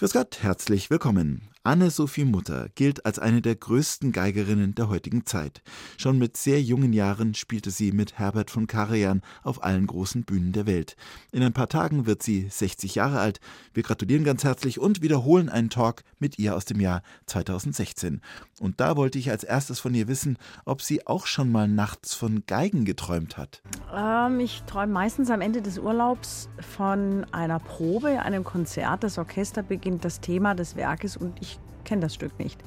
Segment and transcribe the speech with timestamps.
[0.00, 1.49] Grüß Gott, herzlich willkommen.
[1.62, 5.60] Anne-Sophie Mutter gilt als eine der größten Geigerinnen der heutigen Zeit.
[5.98, 10.52] Schon mit sehr jungen Jahren spielte sie mit Herbert von Karajan auf allen großen Bühnen
[10.52, 10.96] der Welt.
[11.32, 13.40] In ein paar Tagen wird sie 60 Jahre alt.
[13.74, 18.22] Wir gratulieren ganz herzlich und wiederholen einen Talk mit ihr aus dem Jahr 2016.
[18.58, 22.14] Und da wollte ich als erstes von ihr wissen, ob sie auch schon mal nachts
[22.14, 23.60] von Geigen geträumt hat.
[23.94, 29.04] Ähm, ich träume meistens am Ende des Urlaubs von einer Probe, einem Konzert.
[29.04, 31.49] Das Orchester beginnt das Thema des Werkes und ich
[31.84, 32.60] kenne das Stück nicht.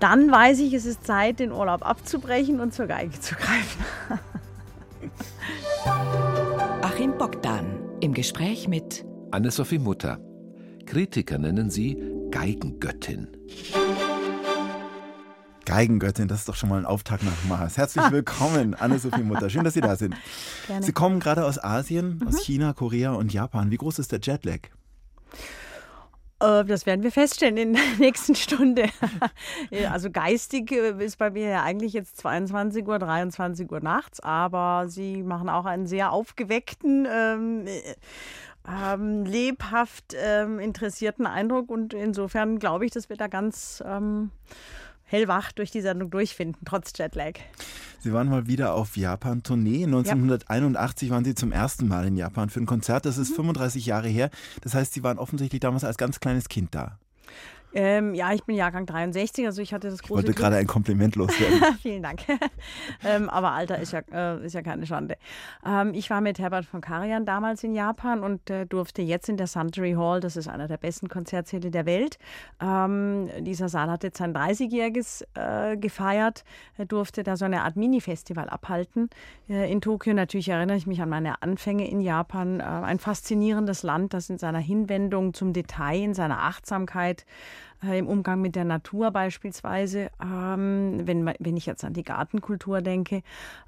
[0.00, 3.84] Dann weiß ich, es ist Zeit, den Urlaub abzubrechen und zur Geige zu greifen.
[6.82, 7.66] Achim Bogdan
[8.00, 10.18] im Gespräch mit Anne-Sophie Mutter.
[10.86, 11.96] Kritiker nennen sie
[12.30, 13.28] Geigengöttin.
[15.66, 17.76] Geigengöttin, das ist doch schon mal ein Auftakt nach Mars.
[17.76, 19.50] Herzlich willkommen, Anne-Sophie Mutter.
[19.50, 20.16] Schön, dass Sie da sind.
[20.66, 20.84] Gerne.
[20.84, 22.28] Sie kommen gerade aus Asien, mhm.
[22.28, 23.70] aus China, Korea und Japan.
[23.70, 24.68] Wie groß ist der Jetlag?
[26.40, 28.86] Äh, das werden wir feststellen in der nächsten Stunde.
[29.90, 34.88] also geistig äh, ist bei mir ja eigentlich jetzt 22 Uhr, 23 Uhr nachts, aber
[34.88, 37.66] Sie machen auch einen sehr aufgeweckten, ähm,
[38.68, 44.30] ähm, lebhaft ähm, interessierten Eindruck und insofern glaube ich, dass wir da ganz ähm,
[45.10, 47.34] hellwach durch die Sendung durchfinden, trotz Jetlag.
[47.98, 49.84] Sie waren mal wieder auf Japan-Tournee.
[49.84, 51.14] 1981 ja.
[51.14, 53.04] waren Sie zum ersten Mal in Japan für ein Konzert.
[53.04, 53.36] Das ist mhm.
[53.36, 54.30] 35 Jahre her.
[54.62, 56.98] Das heißt, Sie waren offensichtlich damals als ganz kleines Kind da.
[57.72, 60.20] Ähm, ja, ich bin Jahrgang 63, also ich hatte das große.
[60.20, 61.60] Ich wollte gerade ein Kompliment loswerden.
[61.82, 62.20] Vielen Dank.
[63.04, 65.16] ähm, aber Alter ist ja, äh, ist ja keine Schande.
[65.64, 69.36] Ähm, ich war mit Herbert von Karajan damals in Japan und äh, durfte jetzt in
[69.36, 72.18] der Suntory Hall, das ist einer der besten Konzertsäle der Welt.
[72.60, 76.44] Ähm, dieser Saal hat jetzt sein 30-jähriges äh, gefeiert,
[76.76, 79.10] er durfte da so eine Art Mini-Festival abhalten.
[79.48, 82.60] Äh, in Tokio natürlich erinnere ich mich an meine Anfänge in Japan.
[82.60, 87.26] Äh, ein faszinierendes Land, das in seiner Hinwendung zum Detail, in seiner Achtsamkeit,
[87.82, 92.82] äh, im Umgang mit der Natur beispielsweise, ähm, wenn, wenn ich jetzt an die Gartenkultur
[92.82, 93.22] denke,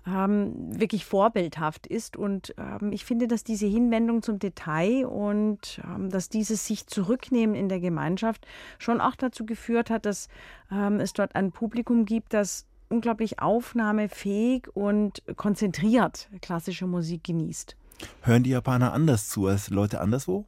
[0.07, 2.17] ähm, wirklich vorbildhaft ist.
[2.17, 7.55] Und ähm, ich finde, dass diese Hinwendung zum Detail und ähm, dass dieses sich zurücknehmen
[7.55, 8.47] in der Gemeinschaft
[8.79, 10.29] schon auch dazu geführt hat, dass
[10.71, 17.77] ähm, es dort ein Publikum gibt, das unglaublich aufnahmefähig und konzentriert klassische Musik genießt.
[18.23, 20.47] Hören die Japaner anders zu als Leute anderswo?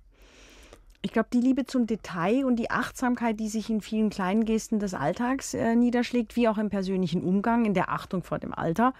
[1.05, 4.79] Ich glaube, die Liebe zum Detail und die Achtsamkeit, die sich in vielen kleinen Gesten
[4.79, 8.95] des Alltags äh, niederschlägt, wie auch im persönlichen Umgang, in der Achtung vor dem Alter,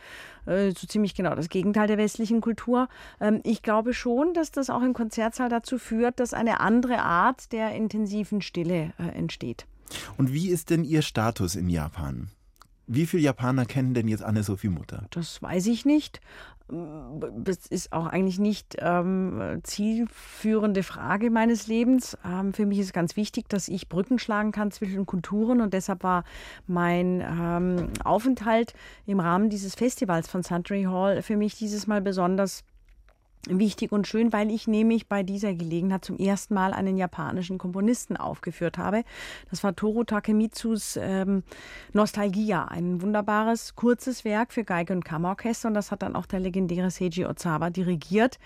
[0.45, 2.89] äh, so ziemlich genau das Gegenteil der westlichen Kultur.
[3.23, 7.53] Ähm, ich glaube schon, dass das auch im Konzertsaal dazu führt, dass eine andere Art
[7.53, 9.65] der intensiven Stille äh, entsteht.
[10.19, 12.29] Und wie ist denn Ihr Status in Japan?
[12.87, 15.06] Wie viele Japaner kennen denn jetzt Anne-Sophie Mutter?
[15.11, 16.21] Das weiß ich nicht.
[16.69, 22.17] Das ist auch eigentlich nicht ähm, zielführende Frage meines Lebens.
[22.25, 26.03] Ähm, für mich ist ganz wichtig, dass ich Brücken schlagen kann zwischen Kulturen und deshalb
[26.03, 26.25] war
[26.67, 28.73] mein ähm, Aufenthalt
[29.05, 32.65] im Rahmen dieses Festivals von Suntory Hall für mich dieses Mal besonders
[33.49, 38.16] wichtig und schön, weil ich nämlich bei dieser Gelegenheit zum ersten Mal einen japanischen Komponisten
[38.16, 39.05] aufgeführt habe.
[39.50, 41.43] Das war Toru Takemitsus ähm,
[41.93, 46.41] Nostalgia, ein wunderbares, kurzes Werk für Geige und Kammerorchester und das hat dann auch der
[46.41, 48.38] legendäre Seiji Ozawa dirigiert.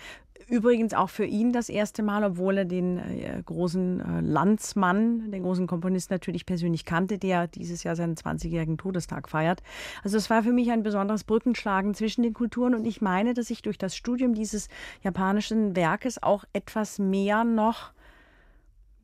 [0.49, 5.43] Übrigens auch für ihn das erste Mal, obwohl er den äh, großen äh, Landsmann, den
[5.43, 9.63] großen Komponisten natürlich persönlich kannte, der dieses Jahr seinen 20-jährigen Todestag feiert.
[10.03, 13.51] Also es war für mich ein besonderes Brückenschlagen zwischen den Kulturen und ich meine, dass
[13.51, 14.69] ich durch das Studium dieses
[15.03, 17.93] japanischen Werkes auch etwas mehr noch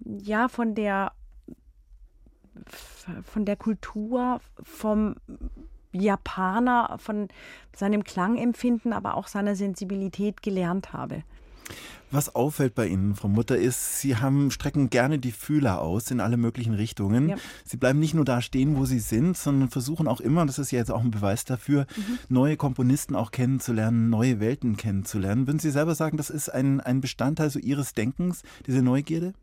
[0.04, 1.12] ja von der
[3.22, 5.16] von der Kultur, vom
[5.92, 7.28] Japaner, von
[7.74, 11.22] seinem Klangempfinden, aber auch seiner Sensibilität gelernt habe.
[12.10, 16.20] Was auffällt bei Ihnen, Frau Mutter, ist, Sie haben strecken gerne die Fühler aus in
[16.20, 17.30] alle möglichen Richtungen.
[17.30, 17.36] Ja.
[17.64, 20.70] Sie bleiben nicht nur da stehen, wo Sie sind, sondern versuchen auch immer, das ist
[20.70, 22.18] ja jetzt auch ein Beweis dafür, mhm.
[22.28, 25.48] neue Komponisten auch kennenzulernen, neue Welten kennenzulernen.
[25.48, 29.34] Würden Sie selber sagen, das ist ein, ein Bestandteil so Ihres Denkens, diese Neugierde?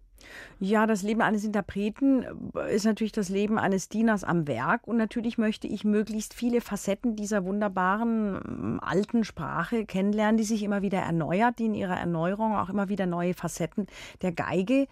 [0.60, 4.88] Ja, das Leben eines Interpreten äh, ist natürlich das Leben eines Dieners am Werk.
[4.88, 10.64] Und natürlich möchte ich möglichst viele Facetten dieser wunderbaren ähm, alten Sprache kennenlernen, die sich
[10.64, 13.88] immer wieder erneuert, die in ihrer Erneuerung auch immer wieder neue Facetten
[14.22, 14.88] der Geige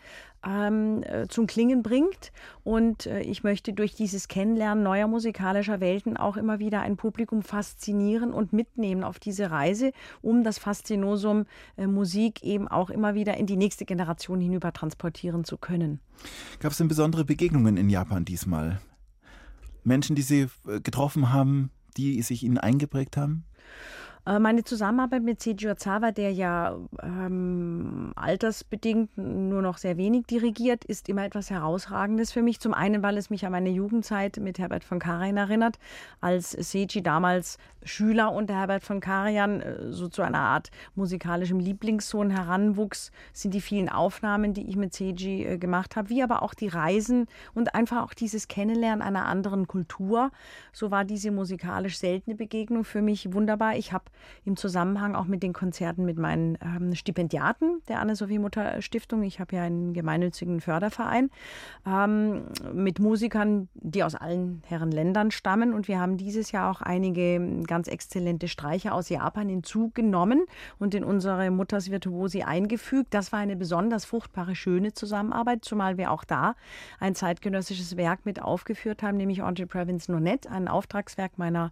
[0.46, 2.32] ähm, äh, zum Klingen bringt.
[2.64, 7.42] Und äh, ich möchte durch dieses Kennenlernen neuer musikalischer Welten auch immer wieder ein Publikum
[7.42, 9.92] faszinieren und mitnehmen auf diese Reise,
[10.22, 11.46] um das Faszinosum
[11.78, 16.00] äh, Musik eben auch immer wieder in die nächste Generation hinüber transportieren zu können.
[16.60, 18.80] Gab es denn besondere Begegnungen in Japan diesmal?
[19.84, 23.46] Menschen, die Sie äh, getroffen haben, die sich Ihnen eingeprägt haben?
[24.30, 30.86] Äh, meine Zusammenarbeit mit Seiji Ozawa, der ja ähm, altersbedingt nur noch sehr wenig dirigiert,
[30.86, 32.60] ist immer etwas Herausragendes für mich.
[32.60, 35.80] Zum einen, weil es mich an meine Jugendzeit mit Herbert von Karajan erinnert,
[36.22, 42.30] als Seiji damals Schüler unter Herbert von Karajan äh, so zu einer Art musikalischem Lieblingssohn
[42.30, 46.54] heranwuchs, sind die vielen Aufnahmen, die ich mit Seiji äh, gemacht habe, wie aber auch
[46.54, 50.30] die Reisen und einfach auch dieses Kennenlernen einer anderen Kultur.
[50.72, 53.76] So war diese musikalisch seltene Begegnung für mich wunderbar.
[53.76, 54.06] Ich habe
[54.46, 59.24] im Zusammenhang auch mit den Konzerten mit meinen ähm, Stipendiaten der Anne-Sophie-Mutter-Stiftung.
[59.24, 61.30] Ich habe ja einen gemeinnützigen Förderverein
[61.86, 62.44] ähm,
[62.74, 65.74] mit Musikern, die aus allen Herren Ländern stammen.
[65.74, 70.46] Und wir haben dieses Jahr auch einige ganz exzellente Streicher aus Japan hinzugenommen
[70.80, 73.14] und in unsere Mutters Virtuosi eingefügt.
[73.14, 76.56] Das war eine besonders fruchtbare, schöne Zusammenarbeit, zumal wir auch da
[77.00, 81.72] ein zeitgenössisches Werk mit aufgeführt haben, nämlich Andre Previns Nonette, ein Auftragswerk meiner,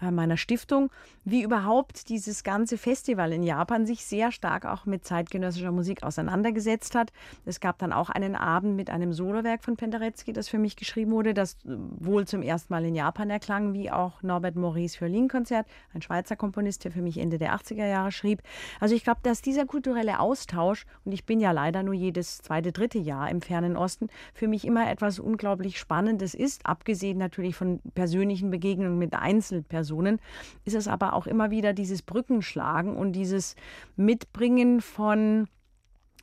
[0.00, 0.90] äh, meiner Stiftung.
[1.24, 6.04] Wie überhaupt überhaupt dieses ganze Festival in Japan sich sehr stark auch mit zeitgenössischer Musik
[6.04, 7.12] auseinandergesetzt hat.
[7.44, 11.10] Es gab dann auch einen Abend mit einem Solowerk von Penderecki, das für mich geschrieben
[11.10, 16.02] wurde, das wohl zum ersten Mal in Japan erklang, wie auch Norbert Maurice Violinkonzert, ein
[16.02, 18.42] Schweizer Komponist, der für mich Ende der 80er Jahre schrieb.
[18.78, 22.70] Also ich glaube, dass dieser kulturelle Austausch, und ich bin ja leider nur jedes zweite,
[22.70, 27.80] dritte Jahr im fernen Osten, für mich immer etwas unglaublich Spannendes ist, abgesehen natürlich von
[27.96, 30.20] persönlichen Begegnungen mit Einzelpersonen,
[30.64, 33.54] ist es aber auch immer wieder dieses Brückenschlagen und dieses
[33.96, 35.46] Mitbringen von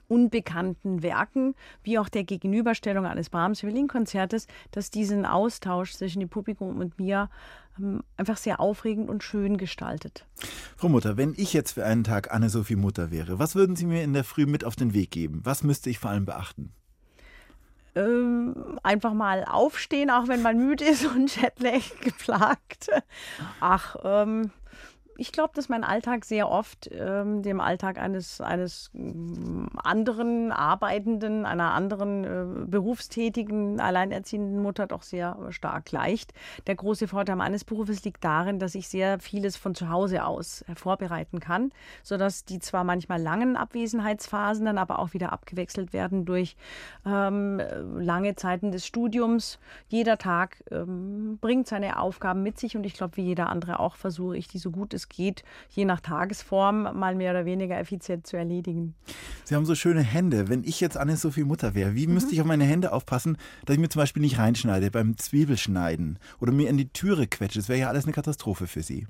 [0.09, 6.79] unbekannten Werken, wie auch der Gegenüberstellung eines Brahms Violinkonzertes, dass diesen Austausch zwischen dem Publikum
[6.79, 7.29] und mir
[7.77, 10.25] ähm, einfach sehr aufregend und schön gestaltet.
[10.75, 14.03] Frau Mutter, wenn ich jetzt für einen Tag Anne-Sophie Mutter wäre, was würden Sie mir
[14.03, 15.41] in der Früh mit auf den Weg geben?
[15.43, 16.73] Was müsste ich vor allem beachten?
[17.95, 22.89] Ähm, einfach mal aufstehen, auch wenn man müde ist und Jetlag geplagt.
[23.59, 24.51] Ach, ähm,
[25.19, 31.45] ich glaube, dass mein Alltag sehr oft ähm, dem Alltag eines, eines mm, anderen Arbeitenden,
[31.45, 36.33] einer anderen äh, berufstätigen, alleinerziehenden Mutter doch sehr stark gleicht.
[36.67, 40.63] Der große Vorteil meines Berufes liegt darin, dass ich sehr vieles von zu Hause aus
[40.75, 46.55] vorbereiten kann, sodass die zwar manchmal langen Abwesenheitsphasen dann aber auch wieder abgewechselt werden durch
[47.05, 47.61] ähm,
[47.97, 49.59] lange Zeiten des Studiums.
[49.89, 53.95] Jeder Tag ähm, bringt seine Aufgaben mit sich und ich glaube, wie jeder andere auch
[53.95, 58.27] versuche ich, die so gut es geht, je nach Tagesform mal mehr oder weniger effizient
[58.27, 58.95] zu erledigen.
[59.43, 60.47] Sie haben so schöne Hände.
[60.47, 62.13] Wenn ich jetzt Anne-Sophie Mutter wäre, wie mhm.
[62.13, 66.19] müsste ich auf meine Hände aufpassen, dass ich mir zum Beispiel nicht reinschneide beim Zwiebelschneiden
[66.39, 67.59] oder mir in die Türe quetsche?
[67.59, 69.07] Das wäre ja alles eine Katastrophe für Sie.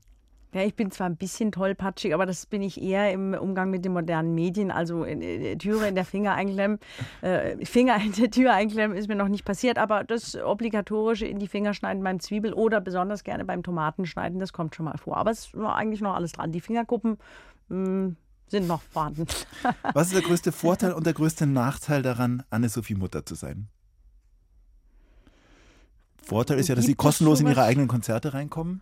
[0.51, 3.85] Ja, ich bin zwar ein bisschen tollpatschig, aber das bin ich eher im Umgang mit
[3.85, 4.71] den modernen Medien.
[4.71, 6.79] Also in, in, Türe in der Finger einklemmen,
[7.21, 11.37] äh, Finger in der Tür einklemmen ist mir noch nicht passiert, aber das obligatorische in
[11.37, 15.17] die Finger schneiden beim Zwiebel oder besonders gerne beim Tomatenschneiden, das kommt schon mal vor.
[15.17, 16.51] Aber es ist eigentlich noch alles dran.
[16.51, 17.19] Die Fingerkuppen
[17.67, 18.15] mh, hm,
[18.47, 19.27] sind noch vorhanden.
[19.93, 23.67] Was ist der größte Vorteil und der größte Nachteil daran, Anne-Sophie Mutter zu sein?
[26.23, 28.81] Vorteil ist ja, dass Sie kostenlos in Ihre eigenen Konzerte reinkommen.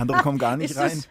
[0.00, 1.04] Andere kommen gar nicht rein.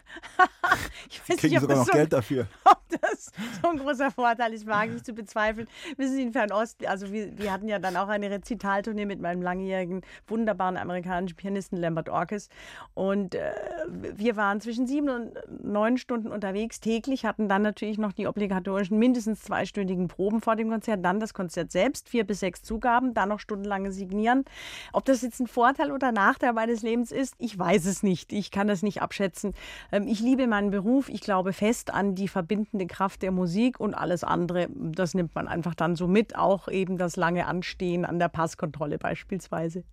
[1.08, 2.46] ich weiß kriegen nicht, sogar noch so, Geld dafür.
[2.64, 3.30] Ob das
[3.62, 5.68] so ein großer Vorteil ist, wage ich zu bezweifeln.
[5.96, 9.42] Wissen Sie, in Fernost, also wir, wir hatten ja dann auch eine Rezitaltournee mit meinem
[9.42, 12.48] langjährigen, wunderbaren amerikanischen Pianisten Lambert Orkes.
[12.94, 13.52] Und äh,
[13.88, 15.32] wir waren zwischen sieben und
[15.62, 20.70] neun Stunden unterwegs täglich, hatten dann natürlich noch die obligatorischen mindestens zweistündigen Proben vor dem
[20.70, 24.44] Konzert, dann das Konzert selbst, vier bis sechs Zugaben, dann noch stundenlange Signieren.
[24.92, 28.32] Ob das jetzt ein Vorteil oder Nachteil meines Lebens ist, ich weiß es nicht.
[28.32, 29.54] Ich kann das nicht abschätzen.
[29.92, 31.08] Ähm, ich liebe meinen Beruf.
[31.08, 35.48] Ich glaube fest an die verbindende Kraft der Musik und alles andere, das nimmt man
[35.48, 36.36] einfach dann so mit.
[36.36, 39.84] Auch eben das lange Anstehen an der Passkontrolle beispielsweise.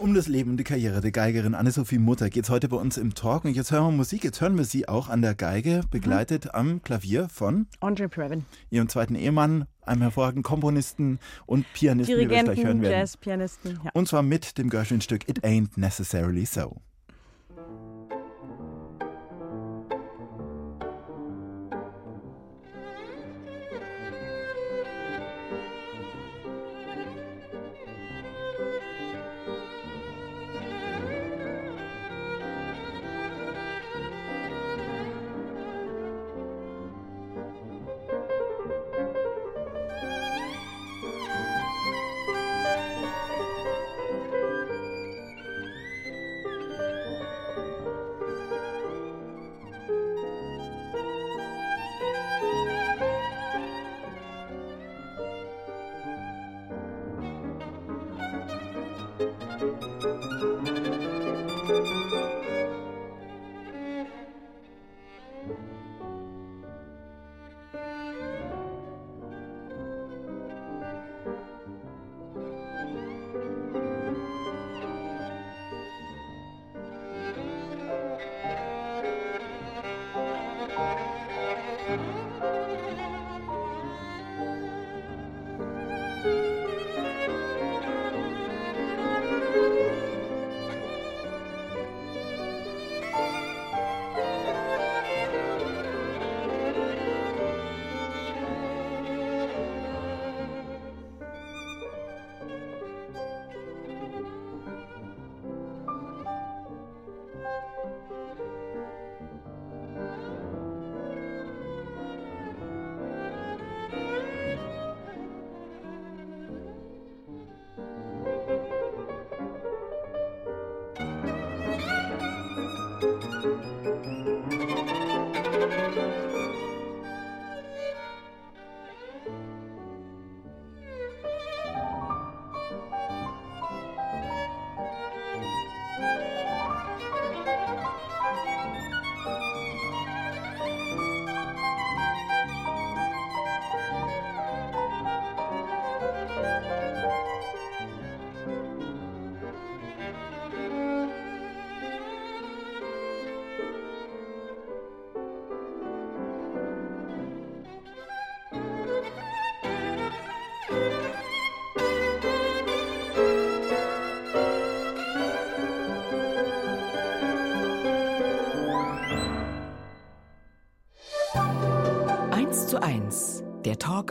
[0.00, 2.96] Um das Leben und die Karriere der Geigerin Anne-Sophie Mutter geht es heute bei uns
[2.96, 3.44] im Talk.
[3.44, 4.24] Und jetzt hören wir Musik.
[4.24, 6.50] Jetzt hören wir sie auch an der Geige, begleitet mhm.
[6.54, 8.46] am Klavier von Andre Previn.
[8.70, 12.98] Ihrem zweiten Ehemann, einem hervorragenden Komponisten und Pianisten, Dirigenten, wie wir gleich hören werden.
[12.98, 13.80] Jazzpianisten.
[13.84, 13.90] Ja.
[13.92, 16.80] Und zwar mit dem Gershwin-Stück It Ain't Necessarily So.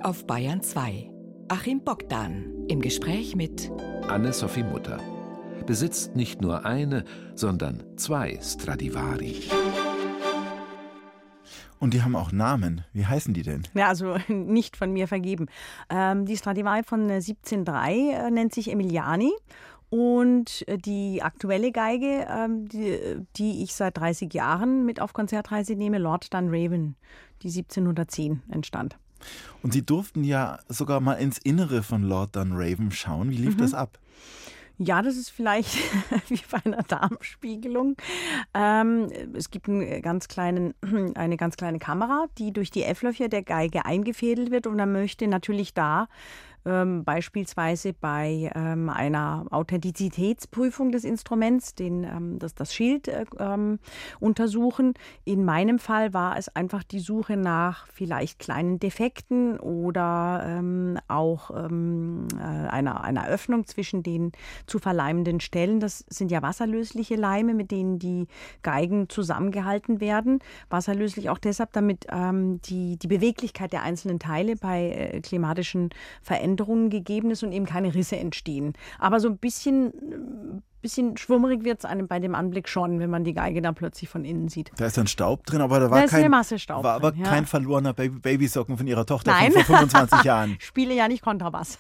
[0.09, 1.11] Auf Bayern 2.
[1.49, 3.71] Achim Bogdan im Gespräch mit
[4.07, 4.97] Anne-Sophie Mutter
[5.67, 7.03] besitzt nicht nur eine,
[7.35, 9.35] sondern zwei Stradivari.
[11.77, 12.83] Und die haben auch Namen.
[12.91, 13.67] Wie heißen die denn?
[13.75, 15.45] Ja, also nicht von mir vergeben.
[15.91, 19.31] Ähm, die Stradivari von 1703 äh, nennt sich Emiliani
[19.91, 22.97] und äh, die aktuelle Geige, ähm, die,
[23.35, 26.95] die, ich seit 30 Jahren mit auf Konzertreise nehme, Lord Dunraven,
[27.43, 28.97] die 1710 entstand.
[29.61, 33.31] Und Sie durften ja sogar mal ins Innere von Lord Dunraven schauen.
[33.31, 33.59] Wie lief mhm.
[33.59, 33.99] das ab?
[34.81, 35.77] Ja, das ist vielleicht
[36.29, 37.97] wie bei einer Darmspiegelung.
[38.53, 40.73] Ähm, es gibt einen ganz kleinen,
[41.15, 45.27] eine ganz kleine Kamera, die durch die F-Löcher der Geige eingefädelt wird und man möchte
[45.27, 46.07] natürlich da
[46.65, 53.79] ähm, beispielsweise bei ähm, einer Authentizitätsprüfung des Instruments, den, ähm, das, das Schild äh, ähm,
[54.19, 54.93] untersuchen.
[55.23, 61.51] In meinem Fall war es einfach die Suche nach vielleicht kleinen Defekten oder ähm, auch
[61.51, 64.31] ähm, äh, einer, einer Öffnung zwischen den
[64.67, 65.79] zu verleimenden Stellen.
[65.79, 68.27] Das sind ja wasserlösliche Leime, mit denen die
[68.63, 70.39] Geigen zusammengehalten werden.
[70.69, 75.89] Wasserlöslich auch deshalb, damit die, die Beweglichkeit der einzelnen Teile bei äh, klimatischen
[76.21, 78.73] Veränderungen Veränderungen gegeben ist und eben keine Risse entstehen.
[78.97, 83.25] Aber so ein bisschen bisschen schwummerig wird es einem bei dem Anblick schon, wenn man
[83.25, 84.71] die Geige da plötzlich von innen sieht.
[84.77, 87.11] Da ist dann Staub drin, aber da war, da kein, eine Masse Staub war aber
[87.11, 89.51] drin, kein verlorener Baby Babysocken von ihrer Tochter Nein.
[89.51, 90.55] von vor 25 Jahren.
[90.59, 91.79] Spiele ja nicht Kontrabass.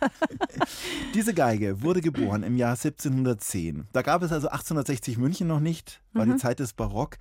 [1.13, 3.87] Diese Geige wurde geboren im Jahr 1710.
[3.93, 6.31] Da gab es also 1860 München noch nicht, war mhm.
[6.31, 7.15] die Zeit des Barock.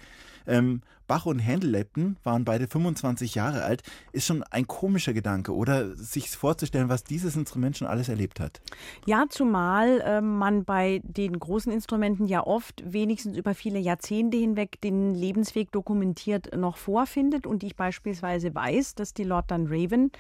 [0.49, 3.83] Ähm, Bach und Händel lebten, waren beide 25 Jahre alt.
[4.13, 5.97] Ist schon ein komischer Gedanke, oder?
[5.97, 8.61] Sich vorzustellen, was dieses Instrument schon alles erlebt hat.
[9.07, 14.81] Ja, zumal äh, man bei den großen Instrumenten ja oft wenigstens über viele Jahrzehnte hinweg
[14.83, 17.47] den Lebensweg dokumentiert noch vorfindet.
[17.47, 20.13] Und ich beispielsweise weiß, dass die Lord Dunraven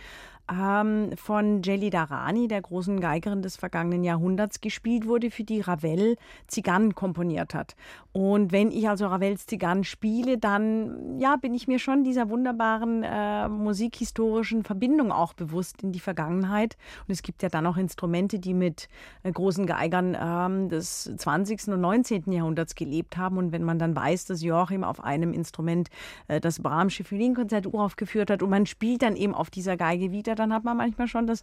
[0.50, 6.16] ähm, von Jelly Darani, der großen Geigerin des vergangenen Jahrhunderts, gespielt wurde, für die Ravel
[6.46, 7.76] Zigarren komponiert hat.
[8.12, 13.02] Und wenn ich also Ravels Zigarren spiele, dann ja, bin ich mir schon dieser wunderbaren
[13.04, 16.76] äh, musikhistorischen Verbindung auch bewusst in die Vergangenheit.
[17.06, 18.88] Und es gibt ja dann auch Instrumente, die mit
[19.22, 21.68] äh, großen Geigern äh, des 20.
[21.68, 22.32] und 19.
[22.32, 23.38] Jahrhunderts gelebt haben.
[23.38, 25.88] Und wenn man dann weiß, dass Joachim auf einem Instrument
[26.26, 30.34] äh, das Brahmsche Violinkonzert uraufgeführt hat und man spielt dann eben auf dieser Geige wieder,
[30.38, 31.42] dann hat man manchmal schon das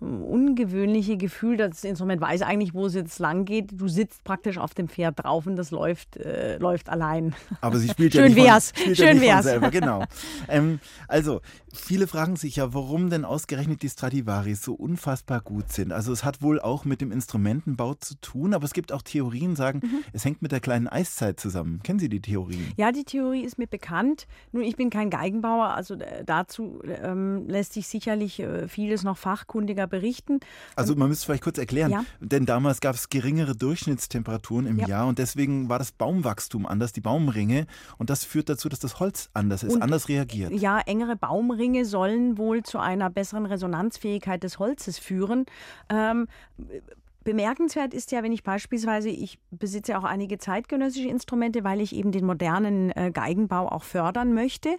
[0.00, 3.70] ungewöhnliche Gefühl, dass das Instrument weiß eigentlich, wo es jetzt lang geht.
[3.72, 7.34] Du sitzt praktisch auf dem Pferd drauf und das läuft, äh, läuft allein.
[7.60, 8.70] Aber sie spielt Schön ja nicht wär's.
[8.70, 9.44] Von, spielt Schön ja wär's.
[9.44, 10.04] selber, genau.
[10.48, 11.40] ähm, also,
[11.72, 15.92] viele fragen sich ja, warum denn ausgerechnet die Stradivaris so unfassbar gut sind.
[15.92, 19.56] Also es hat wohl auch mit dem Instrumentenbau zu tun, aber es gibt auch Theorien,
[19.56, 20.04] sagen, mhm.
[20.12, 21.80] es hängt mit der kleinen Eiszeit zusammen.
[21.82, 22.72] Kennen Sie die Theorien?
[22.76, 24.26] Ja, die Theorie ist mir bekannt.
[24.52, 29.02] Nun, ich bin kein Geigenbauer, also äh, dazu ähm, lässt sich sicherlich ich äh, vieles
[29.02, 30.40] noch fachkundiger berichten.
[30.76, 32.04] Also man müsste vielleicht kurz erklären, ja.
[32.20, 34.88] denn damals gab es geringere Durchschnittstemperaturen im ja.
[34.88, 37.66] Jahr und deswegen war das Baumwachstum anders, die Baumringe
[37.98, 40.52] und das führt dazu, dass das Holz anders ist, und, anders reagiert.
[40.52, 45.46] Ja, engere Baumringe sollen wohl zu einer besseren Resonanzfähigkeit des Holzes führen.
[45.88, 46.26] Ähm,
[47.24, 52.12] Bemerkenswert ist ja, wenn ich beispielsweise, ich besitze auch einige zeitgenössische Instrumente, weil ich eben
[52.12, 54.76] den modernen äh, Geigenbau auch fördern möchte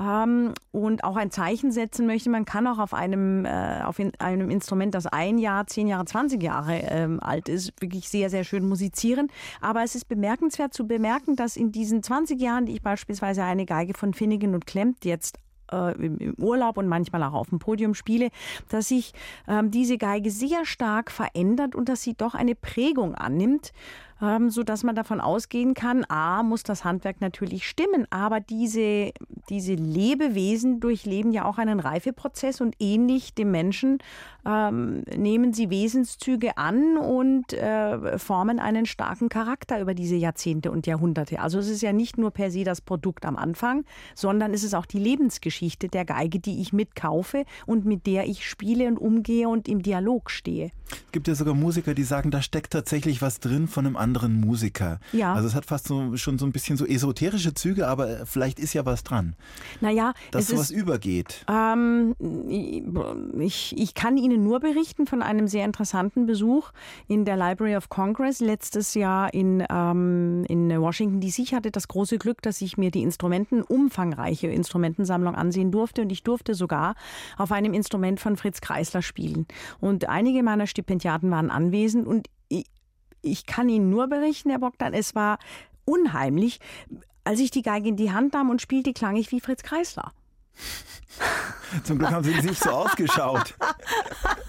[0.00, 2.30] ähm, und auch ein Zeichen setzen möchte.
[2.30, 6.04] Man kann auch auf einem, äh, auf in, einem Instrument, das ein Jahr, zehn Jahre,
[6.04, 9.28] 20 Jahre ähm, alt ist, wirklich sehr, sehr schön musizieren.
[9.60, 13.66] Aber es ist bemerkenswert zu bemerken, dass in diesen 20 Jahren, die ich beispielsweise eine
[13.66, 15.38] Geige von Finnegan und Klemmt jetzt
[15.72, 18.30] äh, im Urlaub und manchmal auch auf dem Podium spiele,
[18.68, 19.12] dass sich
[19.48, 23.72] ähm, diese Geige sehr stark verändert und dass sie doch eine Prägung annimmt
[24.22, 29.12] ähm, so dass man davon ausgehen kann, a, muss das Handwerk natürlich stimmen, aber diese,
[29.48, 33.98] diese Lebewesen durchleben ja auch einen Reifeprozess und ähnlich dem Menschen
[34.46, 40.86] ähm, nehmen sie Wesenszüge an und äh, formen einen starken Charakter über diese Jahrzehnte und
[40.86, 41.40] Jahrhunderte.
[41.40, 43.84] Also es ist ja nicht nur per se das Produkt am Anfang,
[44.14, 48.48] sondern es ist auch die Lebensgeschichte der Geige, die ich mitkaufe und mit der ich
[48.48, 50.70] spiele und umgehe und im Dialog stehe.
[50.90, 54.09] Es gibt ja sogar Musiker, die sagen, da steckt tatsächlich was drin von einem anderen
[54.10, 54.98] anderen Musiker.
[55.12, 55.34] Ja.
[55.34, 58.74] Also es hat fast so, schon so ein bisschen so esoterische Züge, aber vielleicht ist
[58.74, 59.36] ja was dran.
[59.80, 61.46] Naja, dass sowas ist, übergeht.
[61.48, 62.16] Ähm,
[63.38, 66.72] ich, ich kann Ihnen nur berichten von einem sehr interessanten Besuch
[67.06, 71.38] in der Library of Congress letztes Jahr in, ähm, in Washington DC.
[71.38, 76.10] Ich hatte das große Glück, dass ich mir die Instrumenten, umfangreiche Instrumentensammlung ansehen durfte und
[76.10, 76.96] ich durfte sogar
[77.38, 79.46] auf einem Instrument von Fritz Kreisler spielen.
[79.78, 82.26] Und einige meiner Stipendiaten waren anwesend und
[83.22, 85.38] ich kann Ihnen nur berichten, Herr Bogdan, es war
[85.84, 86.60] unheimlich.
[87.24, 90.12] Als ich die Geige in die Hand nahm und spielte, klang ich wie Fritz Kreisler.
[91.84, 93.54] Zum Glück haben sie nicht so ausgeschaut.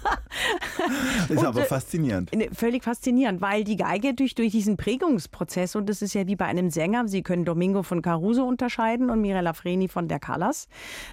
[1.28, 2.34] ist aber äh, faszinierend.
[2.34, 6.36] Ne, völlig faszinierend, weil die Geige durch, durch diesen Prägungsprozess, und das ist ja wie
[6.36, 10.68] bei einem Sänger, Sie können Domingo von Caruso unterscheiden und Mirella Freni von der Callas.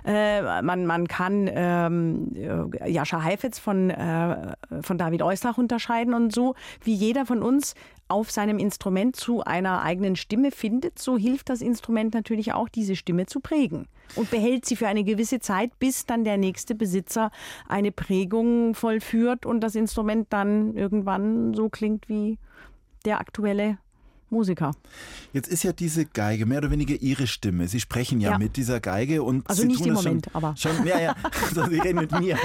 [0.06, 6.34] Äh, man, man kann ähm, äh, Jascha Heifetz von, äh, von David Eustach unterscheiden und
[6.34, 7.76] so, wie jeder von uns
[8.10, 12.96] auf seinem Instrument zu einer eigenen Stimme findet, so hilft das Instrument natürlich auch, diese
[12.96, 13.88] Stimme zu prägen.
[14.16, 17.32] Und behält sie für eine gewisse Zeit, bis dann der nächste Besitzer
[17.68, 22.40] eine Prägung vollführt und das Instrument dann irgendwann so klingt wie
[23.06, 23.78] der aktuelle
[24.32, 24.72] Musiker.
[25.34, 27.68] Jetzt ist ja diese Geige mehr oder weniger Ihre Stimme.
[27.68, 28.38] Sie sprechen ja, ja.
[28.38, 31.16] mit dieser Geige und also Sie nicht tun im Moment, schon, aber schon, ja, ja,
[31.48, 32.38] also Sie reden mit mir,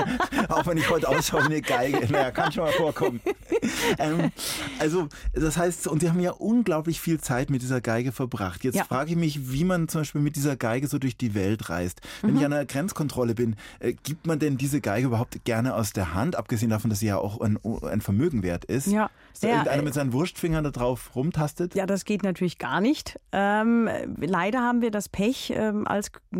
[0.48, 2.12] auch wenn ich heute ausschaue wie eine Geige.
[2.12, 3.20] Naja, kann schon mal vorkommen.
[3.98, 4.30] ähm,
[4.78, 8.64] also das heißt, und Sie haben ja unglaublich viel Zeit mit dieser Geige verbracht.
[8.64, 8.84] Jetzt ja.
[8.84, 12.00] frage ich mich, wie man zum Beispiel mit dieser Geige so durch die Welt reist.
[12.22, 12.38] Wenn mhm.
[12.38, 16.14] ich an einer Grenzkontrolle bin, äh, gibt man denn diese Geige überhaupt gerne aus der
[16.14, 18.86] Hand, abgesehen davon, dass sie ja auch ein, ein Vermögen wert ist?
[18.86, 19.10] Ja.
[19.32, 21.73] Ist da irgendeiner äh, mit seinen Wurstfingern da drauf rumtastet?
[21.74, 23.18] Ja, das geht natürlich gar nicht.
[23.32, 23.88] Ähm,
[24.20, 26.38] leider haben wir das Pech ähm, als, äh,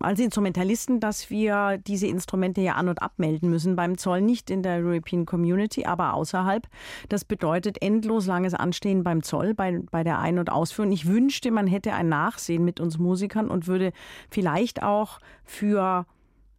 [0.00, 4.62] als Instrumentalisten, dass wir diese Instrumente ja an- und abmelden müssen beim Zoll, nicht in
[4.62, 6.66] der European Community, aber außerhalb.
[7.08, 10.92] Das bedeutet endlos langes Anstehen beim Zoll, bei, bei der Ein- und Ausführung.
[10.92, 13.92] Ich wünschte, man hätte ein Nachsehen mit uns Musikern und würde
[14.30, 16.04] vielleicht auch für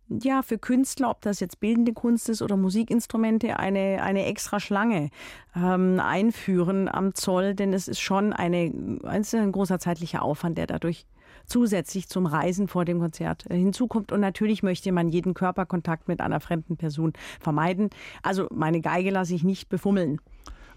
[0.10, 5.10] ja, für Künstler, ob das jetzt bildende Kunst ist oder Musikinstrumente, eine, eine extra Schlange
[5.56, 8.72] ähm, einführen am Zoll, denn es ist schon eine,
[9.04, 11.06] ein großer zeitlicher Aufwand, der dadurch
[11.48, 14.12] zusätzlich zum Reisen vor dem Konzert äh, hinzukommt.
[14.12, 17.90] Und natürlich möchte man jeden Körperkontakt mit einer fremden Person vermeiden.
[18.24, 20.20] Also meine Geige lasse ich nicht befummeln.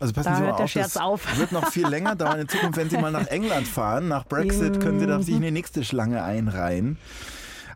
[0.01, 1.38] Also passen da Sie mal auf, das auf.
[1.38, 2.79] wird noch viel länger dauern in Zukunft.
[2.79, 5.85] Wenn Sie mal nach England fahren, nach Brexit, können Sie da sich in die nächste
[5.85, 6.99] Schlange einreihen.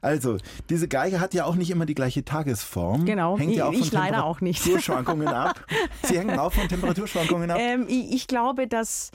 [0.03, 0.39] Also,
[0.69, 3.05] diese Geige hat ja auch nicht immer die gleiche Tagesform.
[3.05, 4.63] Genau, hängt ja auch ich leider auch nicht.
[4.63, 5.65] Temperaturschwankungen ab.
[6.03, 7.59] Sie hängen auch von Temperaturschwankungen ab?
[7.63, 9.13] Ähm, ich glaube, dass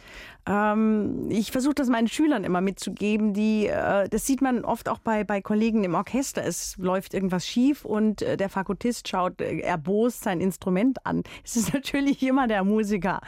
[0.48, 5.00] ähm, ich versuche das meinen Schülern immer mitzugeben, die, äh, das sieht man oft auch
[5.00, 6.44] bei, bei Kollegen im Orchester.
[6.44, 11.24] Es läuft irgendwas schief und äh, der Fakultist schaut äh, erbost sein Instrument an.
[11.44, 13.22] Es ist natürlich immer der Musiker,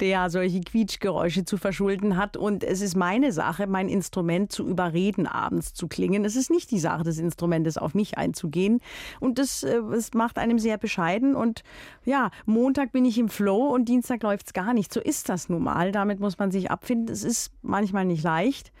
[0.00, 2.36] der solche Quietschgeräusche zu verschulden hat.
[2.36, 6.24] Und es ist meine Sache, mein Instrument zu überreden, abends zu klingen.
[6.24, 8.80] Es ist nicht die Sache des Instrumentes, auf mich einzugehen.
[9.20, 11.34] Und das, äh, das macht einem sehr bescheiden.
[11.34, 11.62] Und
[12.04, 14.92] ja, Montag bin ich im Flow und Dienstag läuft es gar nicht.
[14.92, 15.92] So ist das nun mal.
[15.92, 17.12] Damit muss man sich sich abfinden.
[17.12, 18.72] Es ist manchmal nicht leicht.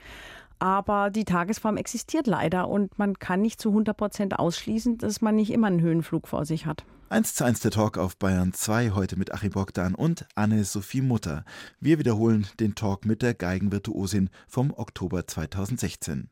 [0.58, 5.36] Aber die Tagesform existiert leider und man kann nicht zu 100 Prozent ausschließen, dass man
[5.36, 6.84] nicht immer einen Höhenflug vor sich hat.
[7.08, 11.44] 1 zu 1 der Talk auf Bayern 2, heute mit Achim Bogdan und Anne-Sophie Mutter.
[11.78, 16.30] Wir wiederholen den Talk mit der Geigenvirtuosin vom Oktober 2016.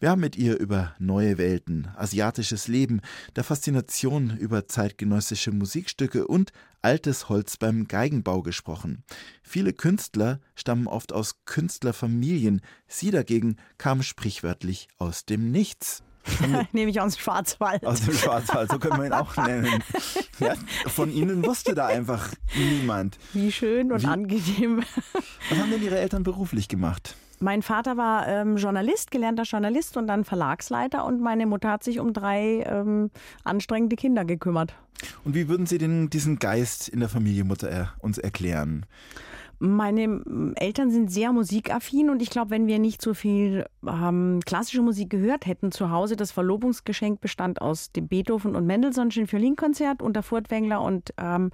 [0.00, 3.02] Wir haben mit ihr über neue Welten, asiatisches Leben,
[3.36, 6.50] der Faszination über zeitgenössische Musikstücke und
[6.82, 9.04] altes Holz beim Geigenbau gesprochen.
[9.44, 16.02] Viele Künstler stammen oft aus Künstlerfamilien, sie dagegen kamen sprichwörtlich aus dem Nichts.
[16.72, 17.84] Nehme ich aus dem Schwarzwald.
[17.84, 19.82] Aus dem Schwarzwald, so können wir ihn auch nennen.
[20.38, 20.54] Ja,
[20.86, 23.18] von Ihnen wusste da einfach niemand.
[23.34, 24.82] Wie schön und Wie- angenehm.
[25.50, 27.14] Was haben denn Ihre Eltern beruflich gemacht?
[27.40, 32.00] Mein Vater war ähm, Journalist, gelernter Journalist und dann Verlagsleiter und meine Mutter hat sich
[32.00, 33.10] um drei ähm,
[33.44, 34.72] anstrengende Kinder gekümmert.
[35.24, 38.86] Und wie würden Sie denn diesen Geist in der Familie Mutter er, uns erklären?
[39.62, 44.40] Meine ähm, Eltern sind sehr musikaffin und ich glaube, wenn wir nicht so viel ähm,
[44.46, 50.00] klassische Musik gehört hätten zu Hause, das Verlobungsgeschenk bestand aus dem Beethoven und Mendelssohnschen Violinkonzert
[50.00, 51.50] unter Furtwängler und ähm,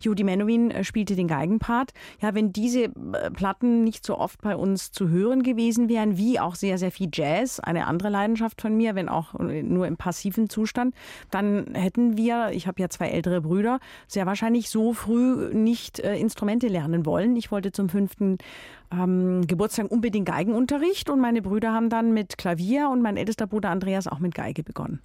[0.00, 1.92] Judy Menowin äh, spielte den Geigenpart.
[2.20, 2.90] Ja, wenn diese äh,
[3.32, 7.08] Platten nicht so oft bei uns zu hören gewesen wären, wie auch sehr, sehr viel
[7.12, 10.94] Jazz, eine andere Leidenschaft von mir, wenn auch äh, nur im passiven Zustand,
[11.32, 16.16] dann hätten wir, ich habe ja zwei ältere Brüder, sehr wahrscheinlich so früh nicht äh,
[16.16, 17.34] Instrumente lernen wollen.
[17.34, 18.38] Ich wollte zum fünften
[18.92, 23.70] ähm, Geburtstag unbedingt Geigenunterricht und meine Brüder haben dann mit Klavier und mein ältester Bruder
[23.70, 25.00] Andreas auch mit Geige begonnen.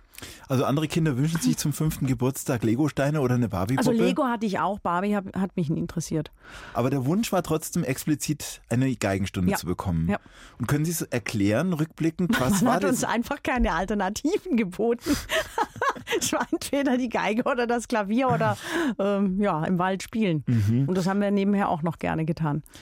[0.48, 3.90] Also andere Kinder wünschen sich zum fünften Geburtstag Legosteine oder eine Barbie-Puppe.
[3.90, 6.32] Also Lego hatte ich auch, Barbie hab, hat mich nie interessiert.
[6.74, 9.58] Aber der Wunsch war trotzdem explizit eine Geigenstunde Ja.
[9.58, 10.08] zu bekommen.
[10.10, 10.20] Ja.
[10.60, 13.10] Und können Sie es erklären, rückblickend, was Man war hat uns das?
[13.10, 15.10] einfach keine Alternativen geboten.
[16.20, 18.56] es war entweder die Geige oder das Klavier oder
[19.00, 20.44] ähm, ja, im Wald spielen.
[20.48, 20.86] Mhm.
[20.88, 22.33] Und das haben wir nebenher auch noch gerne getan.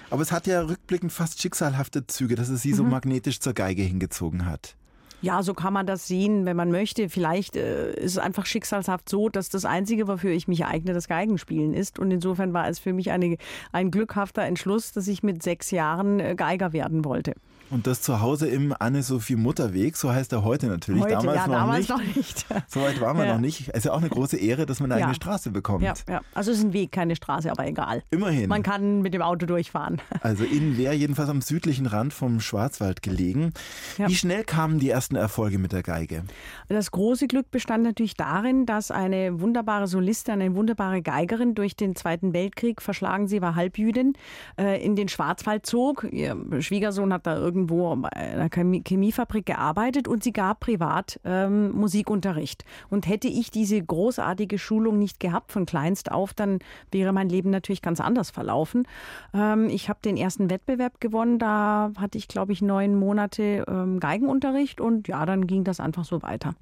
[0.10, 2.76] Aber es hat ja rückblickend fast schicksalhafte Züge, dass es Sie Mhm.
[2.76, 4.76] so magnetisch zur Geige hingezogen hat.
[5.24, 7.08] Ja, so kann man das sehen, wenn man möchte.
[7.08, 11.08] Vielleicht äh, ist es einfach schicksalshaft so, dass das Einzige, wofür ich mich eigne, das
[11.08, 12.00] Geigenspielen ist.
[12.00, 13.38] Und insofern war es für mich eine,
[13.72, 17.36] ein glückhafter Entschluss, dass ich mit sechs Jahren äh, Geiger werden wollte.
[17.72, 21.02] Und das zu Hause im Anne-Sophie-Mutterweg, so heißt er heute natürlich.
[21.04, 21.90] Heute, damals ja, noch damals nicht.
[21.90, 22.46] noch nicht.
[22.68, 23.34] So weit waren wir Ja.
[23.34, 23.70] noch nicht.
[23.70, 25.06] Es ist ja auch eine große Ehre, dass man eine Ja.
[25.08, 25.84] eigene Straße bekommt.
[25.84, 26.22] Ja, ja.
[26.34, 28.04] Also es ist ein Weg, keine Straße, aber egal.
[28.12, 28.50] Immerhin.
[28.50, 30.02] Man kann mit dem Auto durchfahren.
[30.22, 33.54] Also in Wehr, jedenfalls am südlichen Rand vom Schwarzwald gelegen.
[33.98, 36.24] Wie schnell kamen die ersten Erfolge mit der Geige?
[36.70, 41.96] Das große Glück bestand natürlich darin, dass eine wunderbare Solistin, eine wunderbare Geigerin durch den
[41.96, 44.14] Zweiten Weltkrieg verschlagen, sie war Halbjüdin,
[44.60, 46.06] äh, in den Schwarzwald zog.
[46.12, 51.72] Ihr Schwiegersohn hat da irgendwo bei einer Chemie- Chemiefabrik gearbeitet und sie gab privat ähm,
[51.72, 52.66] Musikunterricht.
[52.90, 56.60] Und hätte ich diese großartige Schulung nicht gehabt von kleinst auf, dann
[56.92, 58.88] wäre mein Leben natürlich ganz anders verlaufen.
[59.34, 64.00] Ähm, ich habe den ersten Wettbewerb gewonnen, da hatte ich, glaube ich, neun Monate ähm,
[64.00, 66.56] Geigenunterricht und ja, dann ging das einfach so weiter.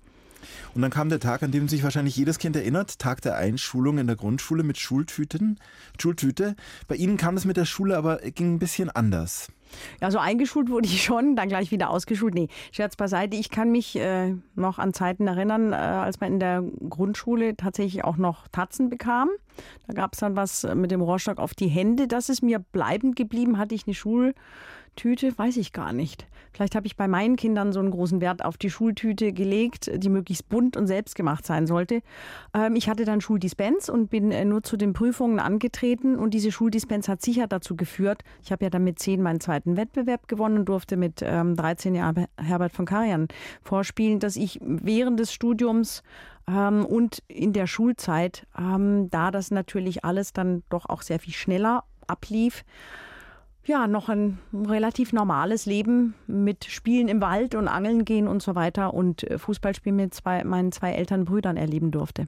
[0.74, 3.98] Und dann kam der Tag, an dem sich wahrscheinlich jedes Kind erinnert, Tag der Einschulung
[3.98, 5.60] in der Grundschule mit Schultüten,
[6.00, 6.56] Schultüte.
[6.88, 9.52] Bei Ihnen kam es mit der Schule aber ging ein bisschen anders.
[10.02, 12.34] Ja, so eingeschult wurde ich schon, dann gleich wieder ausgeschult.
[12.34, 13.38] Nee, Scherz beiseite.
[13.38, 18.04] Ich kann mich äh, noch an Zeiten erinnern, äh, als man in der Grundschule tatsächlich
[18.04, 19.30] auch noch Tatzen bekam.
[19.88, 22.08] Da gab es dann was mit dem Rohrstock auf die Hände.
[22.08, 23.58] Das ist mir bleibend geblieben.
[23.58, 25.38] Hatte ich eine Schultüte?
[25.38, 26.28] Weiß ich gar nicht.
[26.54, 30.10] Vielleicht habe ich bei meinen Kindern so einen großen Wert auf die Schultüte gelegt, die
[30.10, 32.02] möglichst bunt und selbstgemacht sein sollte.
[32.54, 36.18] Ähm, ich hatte dann Schuldispens und bin äh, nur zu den Prüfungen angetreten.
[36.18, 39.78] Und diese Schuldispens hat sicher dazu geführt, ich habe ja dann mit zehn meinen zweiten
[39.78, 43.28] Wettbewerb gewonnen und durfte mit ähm, 13 Jahren Herbert von Karajan
[43.62, 46.04] vorspielen, dass ich während des Studiums
[46.48, 51.34] ähm, und in der Schulzeit, ähm, da das natürlich alles dann doch auch sehr viel
[51.34, 52.64] schneller ablief,
[53.70, 58.56] ja, noch ein relativ normales Leben mit Spielen im Wald und Angeln gehen und so
[58.56, 62.28] weiter und äh, Fußballspielen mit zwei, meinen zwei älteren Brüdern erleben durfte.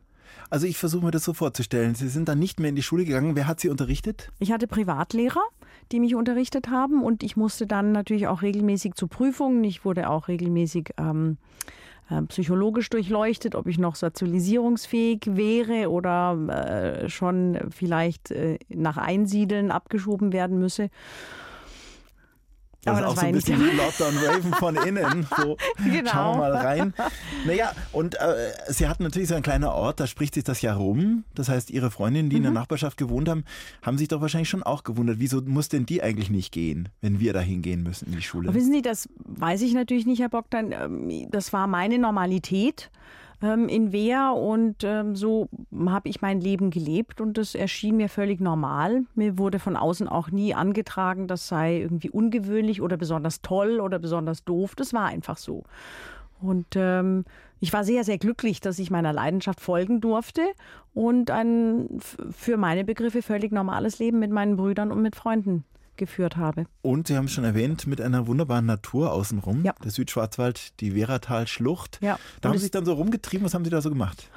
[0.50, 1.96] Also ich versuche mir das so vorzustellen.
[1.96, 3.36] Sie sind dann nicht mehr in die Schule gegangen.
[3.36, 4.32] Wer hat Sie unterrichtet?
[4.40, 5.42] Ich hatte Privatlehrer,
[5.92, 9.64] die mich unterrichtet haben und ich musste dann natürlich auch regelmäßig zu Prüfungen.
[9.64, 11.72] Ich wurde auch regelmäßig ähm, äh,
[12.28, 20.34] psychologisch durchleuchtet, ob ich noch sozialisierungsfähig wäre oder äh, schon vielleicht äh, nach Einsiedeln abgeschoben
[20.34, 20.90] werden müsse.
[22.84, 25.28] Das Aber ist das auch so ein bisschen wie Lockdown Raven von innen.
[25.38, 26.10] So, Genau.
[26.12, 26.94] Schauen wir mal rein.
[27.46, 30.74] Naja, und äh, Sie hatten natürlich so ein kleiner Ort, da spricht sich das ja
[30.74, 31.24] rum.
[31.36, 32.46] Das heißt, Ihre Freundinnen, die in Mhm.
[32.46, 33.44] der Nachbarschaft gewohnt haben,
[33.84, 37.20] haben sich doch wahrscheinlich schon auch gewundert, wieso muss denn die eigentlich nicht gehen, wenn
[37.20, 38.50] wir da hingehen müssen in die Schule?
[38.50, 40.72] Aber wissen Sie, das weiß ich natürlich nicht, Herr Bogdan.
[40.72, 42.90] Ähm, Das war meine Normalität
[43.42, 45.50] ähm, in Wehr und ähm, so
[45.86, 49.04] habe ich mein Leben gelebt und das erschien mir völlig normal.
[49.16, 54.00] Mir wurde von außen auch nie angetragen, das sei irgendwie ungewöhnlich oder besonders toll oder
[54.00, 54.76] besonders doof.
[54.76, 55.64] Das war einfach so.
[56.40, 57.26] Und ähm,
[57.60, 60.42] ich war sehr, sehr glücklich, dass ich meiner Leidenschaft folgen durfte
[60.94, 62.00] und ein
[62.32, 65.64] für meine Begriffe völlig normales Leben mit meinen Brüdern und mit Freunden
[65.98, 66.66] geführt habe.
[66.82, 69.74] Und Sie haben es schon erwähnt, mit einer wunderbaren Natur außenrum, ja.
[69.84, 72.00] der Südschwarzwald, die Weratal-Schlucht.
[72.02, 72.20] Ja.
[72.42, 74.30] Da haben Sie sich dann so rumgetrieben, was haben Sie da so gemacht?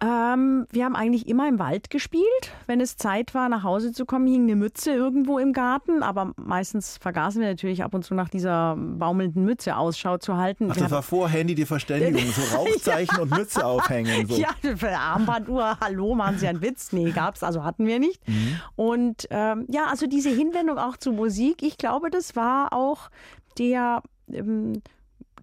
[0.00, 2.24] Ähm, wir haben eigentlich immer im Wald gespielt.
[2.66, 6.02] Wenn es Zeit war, nach Hause zu kommen, hing eine Mütze irgendwo im Garten.
[6.02, 10.68] Aber meistens vergaßen wir natürlich ab und zu nach dieser baumelnden Mütze Ausschau zu halten.
[10.70, 13.22] Ach, das war vor Handy die Verständigung, so Rauchzeichen ja.
[13.22, 14.26] und Mütze aufhängen.
[14.26, 14.36] So.
[14.36, 16.92] Ja, für Armbanduhr, hallo, machen Sie einen Witz?
[16.92, 18.26] Nee, gab's, also hatten wir nicht.
[18.28, 18.60] Mhm.
[18.76, 23.10] Und ähm, ja, also diese Hinwendung auch zu Musik, ich glaube, das war auch
[23.58, 24.82] der ähm,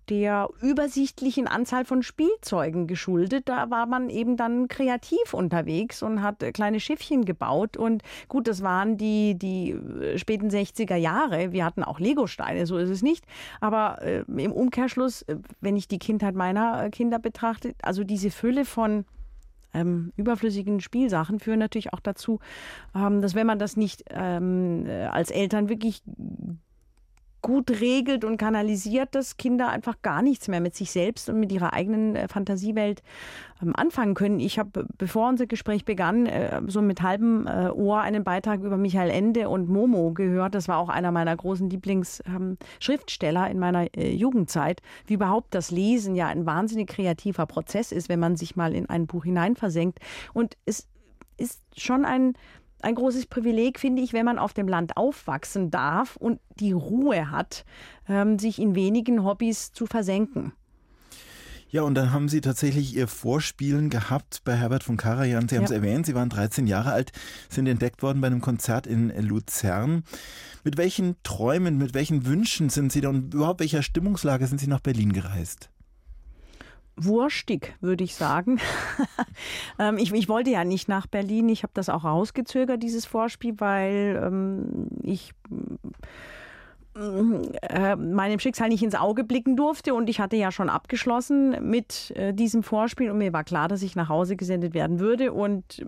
[0.10, 3.48] der übersichtlichen Anzahl von Spielzeugen geschuldet.
[3.48, 7.78] Da war man eben dann kreativ unterwegs und hat kleine Schiffchen gebaut.
[7.78, 11.52] Und gut, das waren die, die äh, späten 60er Jahre.
[11.52, 13.26] Wir hatten auch Legosteine, so ist es nicht.
[13.62, 18.32] Aber äh, im Umkehrschluss, äh, wenn ich die Kindheit meiner äh, Kinder betrachte, also diese
[18.32, 19.06] Fülle von
[19.74, 22.40] ähm, überflüssigen Spielsachen führen natürlich auch dazu,
[22.96, 26.04] ähm, dass wenn man das nicht ähm, als Eltern wirklich
[27.44, 31.52] gut regelt und kanalisiert, dass Kinder einfach gar nichts mehr mit sich selbst und mit
[31.52, 33.04] ihrer eigenen äh, Fantasiewelt
[33.62, 34.40] ähm, anfangen können.
[34.40, 38.78] Ich habe, bevor unser Gespräch begann, äh, so mit halbem äh, Ohr einen Beitrag über
[38.78, 40.56] Michael Ende und Momo gehört.
[40.56, 44.82] Das war auch einer meiner großen Lieblingsschriftsteller ähm, in meiner Jugendzeit.
[45.06, 48.90] Wie überhaupt das Lesen ja ein wahnsinnig kreativer Prozess ist, wenn man sich mal in
[48.90, 50.00] ein Buch hineinversenkt.
[50.34, 50.88] Und es
[51.38, 52.36] ist schon ein
[52.84, 57.32] ein großes Privileg, finde ich, wenn man auf dem Land aufwachsen darf und die Ruhe
[57.32, 57.66] hat,
[58.08, 60.54] ähm, sich in wenigen Hobbys zu versenken.
[61.74, 65.50] Ja, und dann haben Sie tatsächlich Ihr Vorspielen gehabt bei Herbert von Karajan.
[65.50, 67.12] Sie haben es erwähnt, Sie waren 13 Jahre alt,
[67.50, 70.04] sind entdeckt worden bei einem Konzert in Luzern.
[70.64, 74.68] Mit welchen Träumen, mit welchen Wünschen sind Sie da und überhaupt welcher Stimmungslage sind Sie
[74.68, 75.72] nach Berlin gereist?
[76.96, 78.60] Wurstig, würde ich sagen.
[79.80, 81.50] ähm, ich, ich, wollte ja nicht nach Berlin.
[81.50, 85.34] Ich habe das auch rausgezögert, dieses Vorspiel, weil ähm, ich
[86.96, 92.12] äh, meinem Schicksal nicht ins Auge blicken durfte und ich hatte ja schon abgeschlossen mit
[92.16, 95.86] äh, diesem Vorspiel und mir war klar, dass ich nach Hause gesendet werden würde und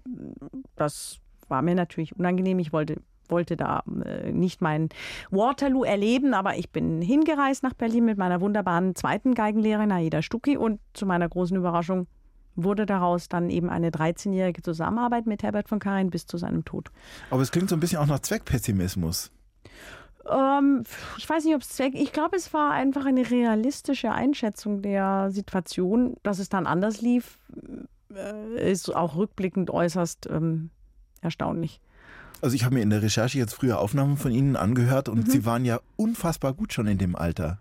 [0.76, 2.58] das war mir natürlich unangenehm.
[2.58, 4.90] Ich wollte wollte da äh, nicht mein
[5.32, 10.58] Waterloo erleben, aber ich bin hingereist nach Berlin mit meiner wunderbaren zweiten Geigenlehrerin Aida Stucki
[10.58, 12.08] und zu meiner großen Überraschung
[12.56, 16.90] wurde daraus dann eben eine 13-jährige Zusammenarbeit mit Herbert von Karin bis zu seinem Tod.
[17.30, 19.32] Aber es klingt so ein bisschen auch nach Zweckpessimismus.
[20.30, 20.84] Ähm,
[21.18, 21.94] ich weiß nicht, ob es Zweck.
[21.96, 27.38] Ich glaube, es war einfach eine realistische Einschätzung der Situation, dass es dann anders lief,
[28.14, 30.72] äh, ist auch rückblickend äußerst ähm,
[31.22, 31.80] erstaunlich.
[32.42, 35.32] Also ich habe mir in der Recherche jetzt früher Aufnahmen von Ihnen angehört und mhm.
[35.32, 37.60] Sie waren ja unfassbar gut schon in dem Alter.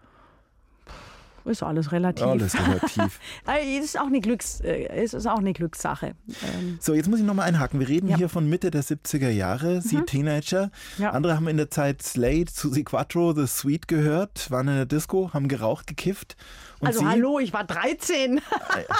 [1.44, 2.26] Ist alles relativ.
[2.26, 3.20] Alles relativ.
[3.46, 6.14] es ist auch eine, Glücks, äh, es ist auch eine Glückssache.
[6.28, 6.78] Ähm.
[6.80, 7.80] So, jetzt muss ich nochmal einhaken.
[7.80, 8.16] Wir reden ja.
[8.16, 10.06] hier von Mitte der 70er Jahre, Sie mhm.
[10.06, 10.70] Teenager.
[10.96, 11.10] Ja.
[11.10, 15.32] Andere haben in der Zeit Slade, Susie Quattro, The Sweet gehört, waren in der Disco,
[15.34, 16.36] haben geraucht, gekifft
[16.84, 17.06] und also Sie?
[17.06, 18.38] hallo, ich war 13.
[18.38, 18.40] Äh,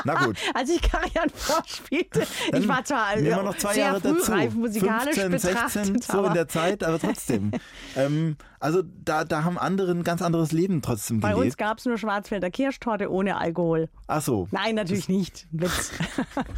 [0.05, 0.37] na gut.
[0.55, 2.27] als ich Karian vorspielte.
[2.51, 4.59] Dann ich war zwar immer noch zwei sehr Jahre frühreif dazu.
[4.59, 5.87] musikalisch 15, betrachtet.
[5.87, 7.51] 16, so in der Zeit, aber trotzdem.
[7.97, 11.41] ähm, also da, da haben andere ein ganz anderes Leben trotzdem Bei gelebt.
[11.41, 13.91] Bei uns gab es nur Schwarzwälder Kirschtorte ohne Alkohol.
[14.07, 14.49] Ach so.
[14.53, 15.47] Nein, natürlich das nicht.
[15.51, 15.93] Witz.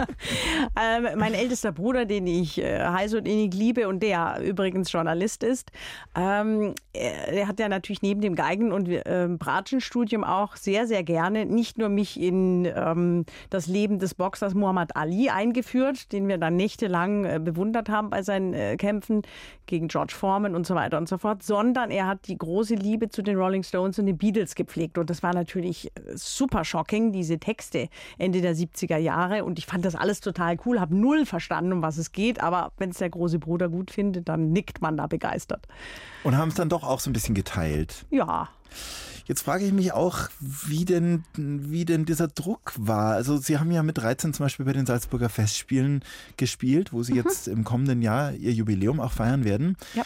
[0.80, 5.42] ähm, mein ältester Bruder, den ich äh, heiß und innig liebe und der übrigens Journalist
[5.42, 5.72] ist,
[6.14, 11.44] ähm, er, hat ja natürlich neben dem Geigen- und äh, Bratschenstudium auch sehr, sehr gerne
[11.44, 16.54] nicht nur mich in ähm, das Leben des Boxers Muhammad Ali eingeführt, den wir dann
[16.54, 19.22] nächtelang äh, bewundert haben bei seinen äh, Kämpfen
[19.66, 23.08] gegen George Foreman und so weiter und so fort, sondern er hat die große Liebe
[23.08, 24.98] zu den Rolling Stones und den Beatles gepflegt.
[24.98, 29.44] Und das war natürlich äh, super shocking, diese Texte Ende der 70er Jahre.
[29.44, 32.40] Und ich fand das alles total cool, habe null verstanden, um was es geht.
[32.40, 35.66] Aber wenn es der große Bruder gut findet, dann nickt man da begeistert.
[36.22, 38.04] Und haben es dann doch auch so ein bisschen geteilt.
[38.10, 38.48] Ja.
[39.26, 43.14] Jetzt frage ich mich auch, wie denn, wie denn dieser Druck war.
[43.14, 46.04] Also Sie haben ja mit 13 zum Beispiel bei den Salzburger Festspielen
[46.36, 47.18] gespielt, wo Sie mhm.
[47.18, 49.76] jetzt im kommenden Jahr Ihr Jubiläum auch feiern werden.
[49.94, 50.04] Ja.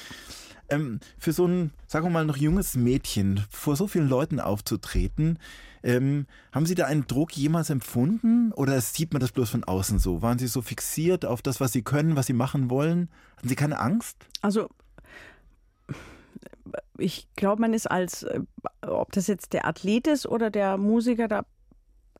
[0.70, 5.38] Ähm, für so ein, sagen wir mal, noch junges Mädchen vor so vielen Leuten aufzutreten,
[5.82, 9.98] ähm, haben Sie da einen Druck jemals empfunden oder sieht man das bloß von außen
[9.98, 10.22] so?
[10.22, 13.08] Waren Sie so fixiert auf das, was Sie können, was Sie machen wollen?
[13.36, 14.16] Hatten Sie keine Angst?
[14.42, 14.68] Also
[16.98, 18.40] ich glaube, man ist als, äh,
[18.82, 21.44] ob das jetzt der Athlet ist oder der Musiker, da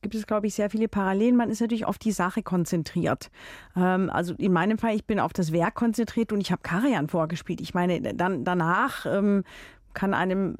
[0.02, 1.36] gibt es, glaube ich, sehr viele Parallelen.
[1.36, 3.30] Man ist natürlich auf die Sache konzentriert.
[3.76, 7.08] Ähm, also in meinem Fall, ich bin auf das Werk konzentriert und ich habe Karajan
[7.08, 7.60] vorgespielt.
[7.60, 9.44] Ich meine, dann danach ähm,
[9.94, 10.56] kann einem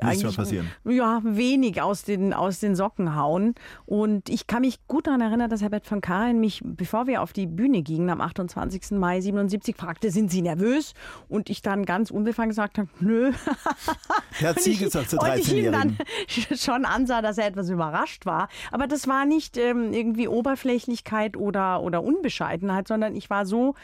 [0.00, 0.70] eigentlich passieren.
[0.84, 3.54] ja wenig aus den aus den Socken hauen.
[3.86, 7.32] Und ich kann mich gut daran erinnern, dass Herbert von Karen mich, bevor wir auf
[7.32, 8.92] die Bühne gingen am 28.
[8.92, 10.94] Mai 77, fragte, sind Sie nervös?
[11.28, 13.32] Und ich dann ganz unbefangen gesagt habe, nö.
[14.42, 15.74] Hat Sie gesagt zur 13-Jährigen.
[15.74, 15.96] Und
[16.28, 18.48] ich dann schon ansah, dass er etwas überrascht war.
[18.70, 23.74] Aber das war nicht ähm, irgendwie Oberflächlichkeit oder, oder Unbescheidenheit, sondern ich war so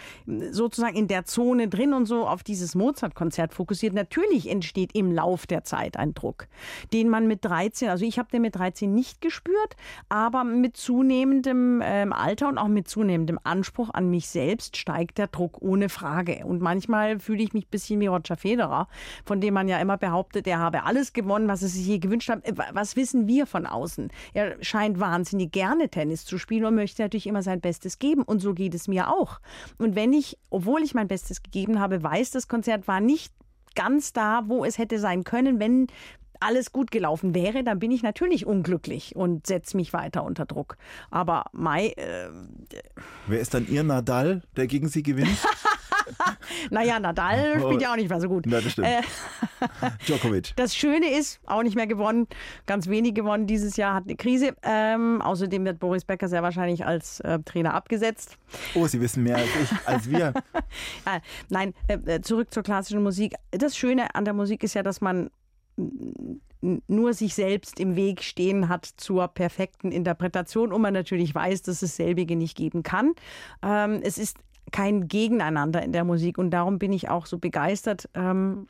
[0.50, 3.94] sozusagen in der Zone drin und so auf dieses Mozart-Konzert fokussiert.
[3.94, 6.46] Natürlich entsteht im Lauf der Zeit ein Druck,
[6.92, 9.76] den man mit 13, also ich habe den mit 13 nicht gespürt,
[10.08, 15.28] aber mit zunehmendem ähm, Alter und auch mit zunehmendem Anspruch an mich selbst steigt der
[15.28, 16.44] Druck ohne Frage.
[16.44, 18.88] Und manchmal fühle ich mich ein bisschen wie Roger Federer,
[19.24, 22.28] von dem man ja immer behauptet, er habe alles gewonnen, was er sich je gewünscht
[22.28, 22.46] hat.
[22.46, 24.10] Äh, was wissen wir von außen?
[24.32, 28.22] Er scheint wahnsinnig gerne Tennis zu spielen und möchte natürlich immer sein Bestes geben.
[28.22, 29.40] Und so geht es mir auch.
[29.78, 33.32] Und wenn ich, obwohl ich mein Bestes gegeben habe, weiß, das Konzert war nicht
[33.74, 35.86] ganz da, wo es hätte sein können, wenn
[36.40, 40.76] alles gut gelaufen wäre, dann bin ich natürlich unglücklich und setze mich weiter unter Druck.
[41.10, 41.88] Aber Mai.
[41.88, 42.28] Äh,
[43.26, 45.28] Wer ist dann Ihr Nadal, der gegen Sie gewinnt?
[46.70, 48.46] naja, Nadal spielt ja auch nicht mehr so gut.
[48.46, 48.88] Ja, das stimmt.
[48.88, 49.02] Äh,
[50.06, 50.52] Djokovic.
[50.56, 52.26] Das Schöne ist, auch nicht mehr gewonnen,
[52.66, 54.54] ganz wenig gewonnen dieses Jahr, hat eine Krise.
[54.62, 58.36] Ähm, außerdem wird Boris Becker sehr wahrscheinlich als äh, Trainer abgesetzt.
[58.74, 60.34] Oh, Sie wissen mehr als ich, als wir.
[61.06, 63.34] äh, nein, äh, zurück zur klassischen Musik.
[63.50, 65.30] Das Schöne an der Musik ist ja, dass man
[66.60, 71.82] nur sich selbst im Weg stehen hat zur perfekten Interpretation und man natürlich weiß, dass
[71.82, 73.12] es selbige nicht geben kann.
[73.62, 74.36] Ähm, es ist
[74.70, 78.08] kein Gegeneinander in der Musik und darum bin ich auch so begeistert.
[78.14, 78.66] Ähm,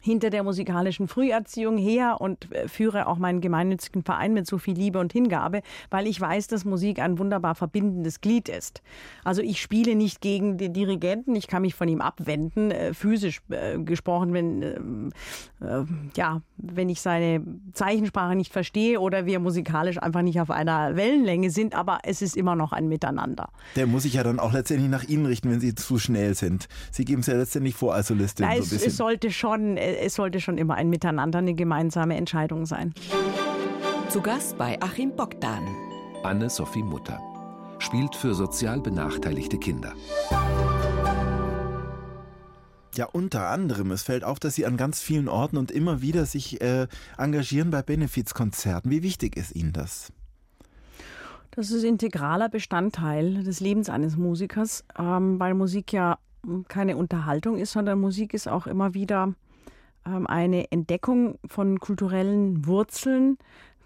[0.00, 4.74] hinter der musikalischen Früherziehung her und äh, führe auch meinen gemeinnützigen Verein mit so viel
[4.74, 8.82] Liebe und Hingabe, weil ich weiß, dass Musik ein wunderbar verbindendes Glied ist.
[9.24, 13.42] Also ich spiele nicht gegen den Dirigenten, ich kann mich von ihm abwenden, äh, physisch
[13.50, 15.12] äh, gesprochen, wenn
[15.60, 15.84] äh,
[16.16, 21.50] ja, wenn ich seine Zeichensprache nicht verstehe oder wir musikalisch einfach nicht auf einer Wellenlänge
[21.50, 23.50] sind, aber es ist immer noch ein Miteinander.
[23.76, 26.68] Der muss sich ja dann auch letztendlich nach Ihnen richten, wenn Sie zu schnell sind.
[26.90, 28.46] Sie geben es ja letztendlich vor als Solistin.
[28.48, 32.66] Na, so es, es sollte schon es sollte schon immer ein Miteinander, eine gemeinsame Entscheidung
[32.66, 32.94] sein.
[34.08, 35.64] Zu Gast bei Achim Bogdan.
[36.22, 37.20] Anne-Sophie Mutter
[37.78, 39.94] spielt für sozial benachteiligte Kinder.
[42.96, 43.92] Ja, unter anderem.
[43.92, 47.70] Es fällt auf, dass Sie an ganz vielen Orten und immer wieder sich äh, engagieren
[47.70, 48.90] bei Benefizkonzerten.
[48.90, 50.12] Wie wichtig ist Ihnen das?
[51.52, 56.18] Das ist integraler Bestandteil des Lebens eines Musikers, ähm, weil Musik ja
[56.68, 59.34] keine Unterhaltung ist, sondern Musik ist auch immer wieder
[60.04, 63.38] eine Entdeckung von kulturellen Wurzeln,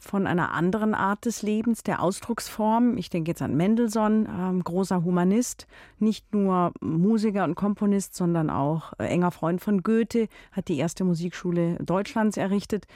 [0.04, 2.96] von einer anderen Art des Lebens, der Ausdrucksform.
[2.98, 5.66] Ich denke jetzt an Mendelssohn, ähm, großer Humanist,
[5.98, 11.04] nicht nur Musiker und Komponist, sondern auch äh, enger Freund von Goethe, hat die erste
[11.04, 12.86] Musikschule Deutschlands errichtet,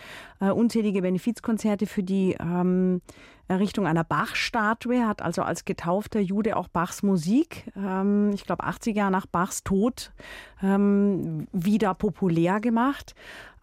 [0.40, 3.00] äh, unzählige Benefizkonzerte für die ähm,
[3.48, 8.94] Errichtung einer Bach-Statue, hat also als getaufter Jude auch Bachs Musik, ähm, ich glaube 80
[8.94, 10.12] Jahre nach Bachs Tod,
[10.62, 13.14] ähm, wieder populär gemacht.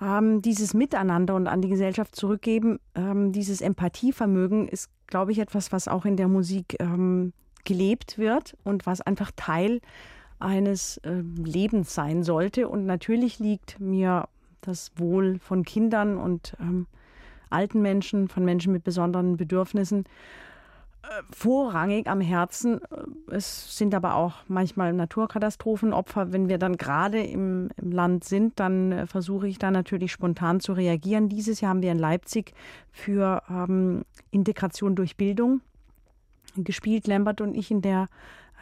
[0.02, 5.72] Ähm, dieses Miteinander und an die Gesellschaft zurückgeben, ähm, dieses Empathievermögen ist, glaube ich, etwas,
[5.72, 7.32] was auch in der Musik ähm,
[7.64, 9.82] gelebt wird und was einfach Teil
[10.40, 12.68] eines äh, Lebens sein sollte.
[12.68, 14.28] Und natürlich liegt mir
[14.62, 16.88] das Wohl von Kindern und ähm,
[17.56, 20.06] alten Menschen, von Menschen mit besonderen Bedürfnissen
[21.04, 22.82] äh, vorrangig am Herzen.
[23.30, 26.34] Es sind aber auch manchmal Naturkatastrophenopfer.
[26.34, 30.60] Wenn wir dann gerade im, im Land sind, dann äh, versuche ich da natürlich spontan
[30.60, 31.30] zu reagieren.
[31.30, 32.54] Dieses Jahr haben wir in Leipzig
[32.92, 35.62] für ähm, Integration durch Bildung
[36.58, 38.08] gespielt, Lambert und ich in der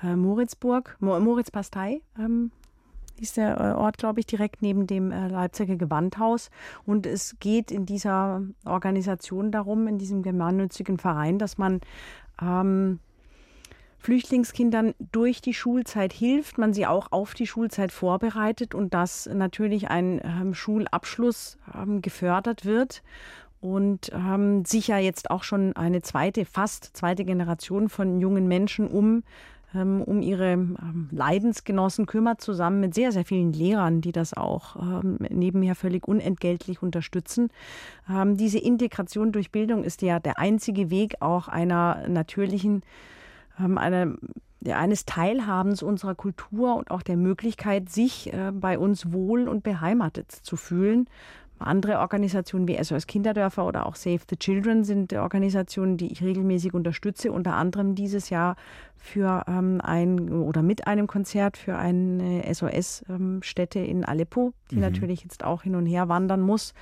[0.04, 2.52] äh, Moritzburg, Moritzpastei ähm,
[3.20, 6.50] ist der äh, Ort, glaube ich, direkt neben dem äh, Leipziger Gewandhaus.
[6.86, 11.82] Und es geht in dieser Organisation darum, in diesem gemeinnützigen Verein, dass man
[12.42, 13.00] ähm,
[14.04, 19.90] Flüchtlingskindern durch die Schulzeit hilft, man sie auch auf die Schulzeit vorbereitet und dass natürlich
[19.90, 23.02] ein ähm, Schulabschluss ähm, gefördert wird
[23.62, 29.24] und ähm, sicher jetzt auch schon eine zweite, fast zweite Generation von jungen Menschen um
[29.74, 35.18] um ihre ähm, Leidensgenossen kümmert, zusammen mit sehr, sehr vielen Lehrern, die das auch ähm,
[35.30, 37.50] nebenher völlig unentgeltlich unterstützen.
[38.34, 42.84] Diese Integration durch Bildung ist ja der einzige Weg auch einer natürlichen,
[43.58, 44.16] einer
[44.72, 50.32] eines Teilhabens unserer Kultur und auch der Möglichkeit, sich äh, bei uns wohl und beheimatet
[50.32, 51.10] zu fühlen.
[51.64, 56.74] Andere Organisationen wie SOS Kinderdörfer oder auch Save the Children sind Organisationen, die ich regelmäßig
[56.74, 58.56] unterstütze, unter anderem dieses Jahr
[58.98, 64.82] für ähm, ein oder mit einem Konzert für eine SOS-Stätte ähm, in Aleppo, die mhm.
[64.82, 66.74] natürlich jetzt auch hin und her wandern muss.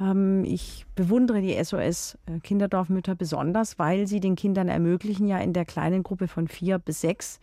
[0.00, 5.52] Ähm, ich bewundere die SOS äh, Kinderdorfmütter besonders, weil sie den Kindern ermöglichen, ja in
[5.52, 7.40] der kleinen Gruppe von vier bis sechs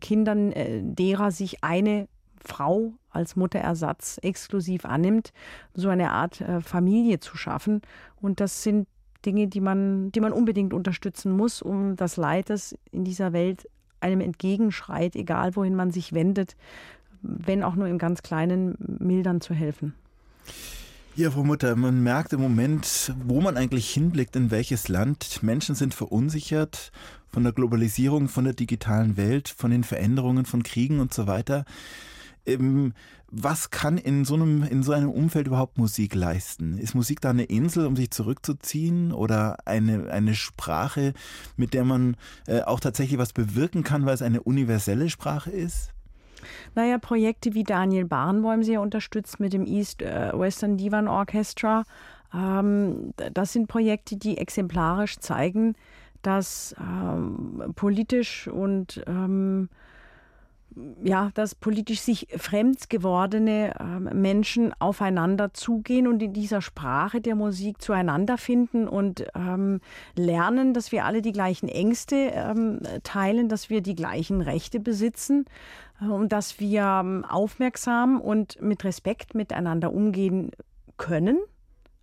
[0.00, 2.08] Kindern, äh, derer sich eine
[2.44, 5.32] Frau als Mutterersatz exklusiv annimmt,
[5.74, 7.82] so eine Art äh, Familie zu schaffen.
[8.20, 8.86] Und das sind
[9.24, 13.68] Dinge, die man, die man unbedingt unterstützen muss, um das Leid, das in dieser Welt
[14.00, 16.56] einem entgegenschreit, egal wohin man sich wendet,
[17.22, 19.94] wenn auch nur im ganz kleinen, mildern zu helfen.
[21.16, 25.42] Ja, Frau Mutter, man merkt im Moment, wo man eigentlich hinblickt, in welches Land.
[25.42, 26.92] Menschen sind verunsichert
[27.26, 31.64] von der Globalisierung, von der digitalen Welt, von den Veränderungen, von Kriegen und so weiter.
[32.46, 32.92] Ähm,
[33.28, 36.78] was kann in so einem, in so einem Umfeld überhaupt Musik leisten?
[36.78, 41.12] Ist Musik da eine Insel, um sich zurückzuziehen oder eine, eine Sprache,
[41.56, 42.16] mit der man
[42.46, 45.92] äh, auch tatsächlich was bewirken kann, weil es eine universelle Sprache ist?
[46.74, 51.82] Naja, Projekte wie Daniel Barenboim sehr unterstützt mit dem East äh, Western Divan Orchestra.
[52.32, 55.74] Ähm, das sind Projekte, die exemplarisch zeigen,
[56.22, 59.02] dass ähm, politisch und
[61.02, 67.34] ja, dass politisch sich fremd gewordene äh, Menschen aufeinander zugehen und in dieser Sprache der
[67.34, 69.80] Musik zueinander finden und ähm,
[70.14, 75.46] lernen, dass wir alle die gleichen Ängste ähm, teilen, dass wir die gleichen Rechte besitzen
[76.02, 80.50] äh, und dass wir ähm, aufmerksam und mit Respekt miteinander umgehen
[80.98, 81.38] können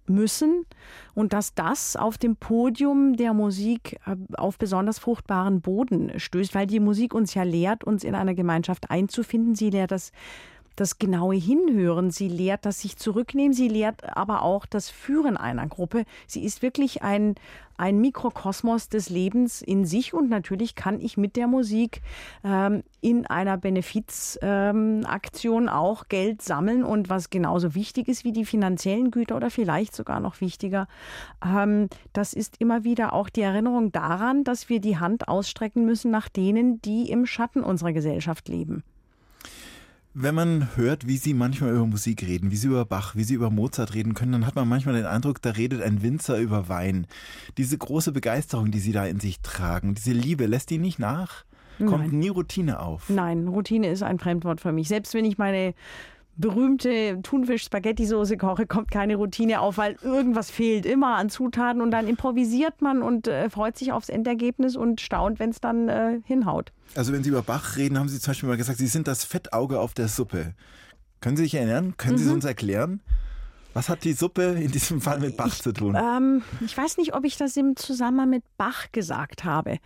[0.10, 0.66] müssen
[1.14, 6.68] und dass das auf dem Podium der Musik äh, auf besonders fruchtbaren Boden stößt, weil
[6.68, 9.56] die Musik uns ja lehrt, uns in einer Gemeinschaft einzufinden.
[9.56, 10.12] Sie lehrt das
[10.76, 12.12] das genaue Hinhören.
[12.12, 13.54] Sie lehrt das sich zurücknehmen.
[13.54, 16.06] Sie lehrt aber auch das Führen einer Gruppe.
[16.28, 17.36] Sie ist wirklich ein,
[17.78, 22.02] ein Mikrokosmos des Lebens in sich und natürlich kann ich mit der Musik
[22.44, 28.46] ähm, in einer Benefizaktion ähm, auch Geld sammeln und was genauso wichtig ist wie die
[28.46, 30.88] finanziellen Güter oder vielleicht sogar noch wichtiger,
[31.44, 36.12] ähm, das ist immer wieder auch die Erinnerung daran, dass wir die Hand ausstrecken müssen
[36.12, 38.84] nach denen, die im Schatten unserer Gesellschaft leben.
[40.16, 43.34] Wenn man hört, wie Sie manchmal über Musik reden, wie Sie über Bach, wie Sie
[43.34, 46.70] über Mozart reden können, dann hat man manchmal den Eindruck, da redet ein Winzer über
[46.70, 47.08] Wein.
[47.58, 51.46] Diese große Begeisterung, die Sie da in sich tragen, diese Liebe, lässt die nicht nach?
[51.80, 52.20] Kommt Nein.
[52.20, 53.10] nie Routine auf?
[53.10, 54.88] Nein, Routine ist ein Fremdwort für mich.
[54.88, 55.74] Selbst wenn ich meine
[56.36, 62.08] berühmte Thunfisch-Spaghetti-Soße koche, kommt keine Routine auf, weil irgendwas fehlt immer an Zutaten und dann
[62.08, 66.72] improvisiert man und äh, freut sich aufs Endergebnis und staunt, wenn es dann äh, hinhaut.
[66.96, 69.24] Also wenn Sie über Bach reden, haben Sie zum Beispiel mal gesagt, Sie sind das
[69.24, 70.54] Fettauge auf der Suppe.
[71.22, 71.96] Können Sie sich erinnern?
[71.98, 72.18] Können mhm.
[72.18, 73.02] Sie es uns erklären?
[73.74, 75.98] Was hat die Suppe in diesem Fall mit Bach ich, zu tun?
[76.00, 79.80] Ähm, ich weiß nicht, ob ich das im Zusammenhang mit Bach gesagt habe.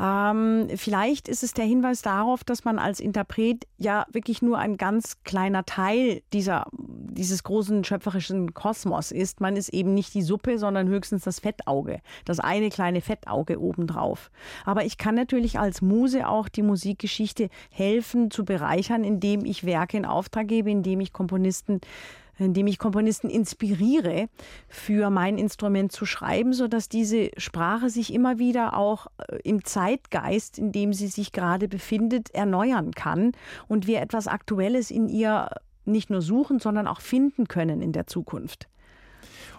[0.00, 4.76] Ähm, vielleicht ist es der Hinweis darauf, dass man als Interpret ja wirklich nur ein
[4.76, 9.40] ganz kleiner Teil dieser, dieses großen schöpferischen Kosmos ist.
[9.40, 12.00] Man ist eben nicht die Suppe, sondern höchstens das Fettauge.
[12.24, 14.30] Das eine kleine Fettauge obendrauf.
[14.64, 19.96] Aber ich kann natürlich als Muse auch die Musikgeschichte helfen zu bereichern, indem ich Werke
[19.96, 21.80] in Auftrag gebe, indem ich Komponisten
[22.38, 24.28] indem ich Komponisten inspiriere,
[24.68, 30.58] für mein Instrument zu schreiben, sodass diese Sprache sich immer wieder auch äh, im Zeitgeist,
[30.58, 33.32] in dem sie sich gerade befindet, erneuern kann
[33.68, 35.50] und wir etwas Aktuelles in ihr
[35.84, 38.68] nicht nur suchen, sondern auch finden können in der Zukunft.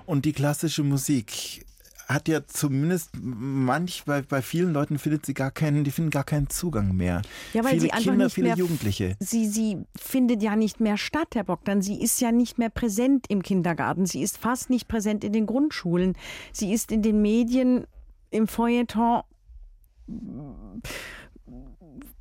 [0.05, 1.65] Und die klassische Musik,
[2.07, 6.23] hat ja zumindest manch, bei, bei vielen Leuten findet sie gar keinen, die finden gar
[6.23, 7.21] keinen Zugang mehr.
[7.53, 9.15] Ja, weil viele sie einfach Kinder, nicht viele mehr, Jugendliche.
[9.19, 11.81] Sie, sie findet ja nicht mehr statt, Herr Bogdan.
[11.81, 14.05] Sie ist ja nicht mehr präsent im Kindergarten.
[14.05, 16.15] Sie ist fast nicht präsent in den Grundschulen.
[16.51, 17.85] Sie ist in den Medien,
[18.31, 19.23] im Feuilleton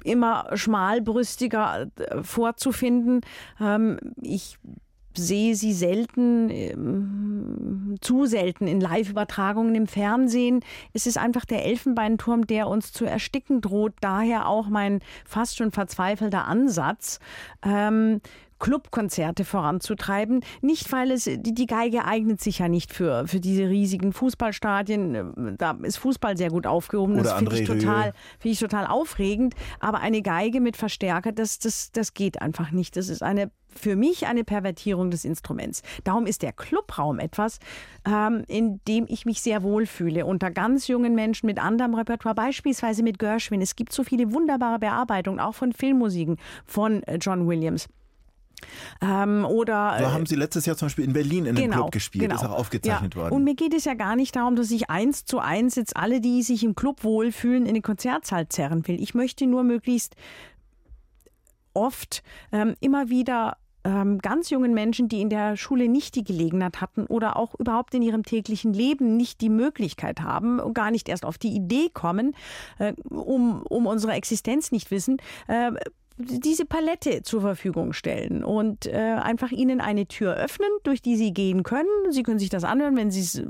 [0.04, 3.20] immer schmalbrüstiger äh, vorzufinden.
[3.60, 4.58] Ähm, ich
[5.16, 10.60] sehe sie selten, ähm, zu selten in Live-Übertragungen im Fernsehen.
[10.92, 13.94] Es ist einfach der Elfenbeinturm, der uns zu ersticken droht.
[14.00, 17.18] Daher auch mein fast schon verzweifelter Ansatz.
[17.64, 18.20] Ähm,
[18.62, 20.44] Clubkonzerte voranzutreiben.
[20.60, 25.56] Nicht, weil es, die, die Geige eignet sich ja nicht für, für diese riesigen Fußballstadien.
[25.58, 27.14] Da ist Fußball sehr gut aufgehoben.
[27.14, 29.54] Oder das finde ich, total, find ich total aufregend.
[29.80, 32.96] Aber eine Geige mit Verstärker, das, das, das geht einfach nicht.
[32.96, 35.82] Das ist eine für mich eine Pervertierung des Instruments.
[36.04, 37.58] Darum ist der Clubraum etwas,
[38.06, 40.26] ähm, in dem ich mich sehr wohl fühle.
[40.26, 43.62] Unter ganz jungen Menschen mit anderem Repertoire, beispielsweise mit Gershwin.
[43.62, 46.36] Es gibt so viele wunderbare Bearbeitungen, auch von Filmmusiken
[46.66, 47.88] von äh, John Williams.
[49.00, 51.92] Ähm, oder so haben Sie letztes Jahr zum Beispiel in Berlin in genau, einem Club
[51.92, 52.34] gespielt, genau.
[52.40, 53.20] ist auch aufgezeichnet ja.
[53.20, 53.34] worden.
[53.34, 56.20] Und mir geht es ja gar nicht darum, dass ich eins zu eins jetzt alle,
[56.20, 59.00] die sich im Club wohlfühlen, in den Konzertsaal zerren will.
[59.00, 60.16] Ich möchte nur möglichst
[61.74, 66.80] oft ähm, immer wieder ähm, ganz jungen Menschen, die in der Schule nicht die Gelegenheit
[66.80, 71.08] hatten oder auch überhaupt in ihrem täglichen Leben nicht die Möglichkeit haben und gar nicht
[71.08, 72.34] erst auf die Idee kommen,
[72.78, 75.16] äh, um, um unsere Existenz nicht wissen,
[75.48, 75.72] äh,
[76.22, 81.32] diese Palette zur Verfügung stellen und äh, einfach ihnen eine Tür öffnen, durch die sie
[81.32, 81.88] gehen können.
[82.10, 83.42] Sie können sich das anhören, wenn sie es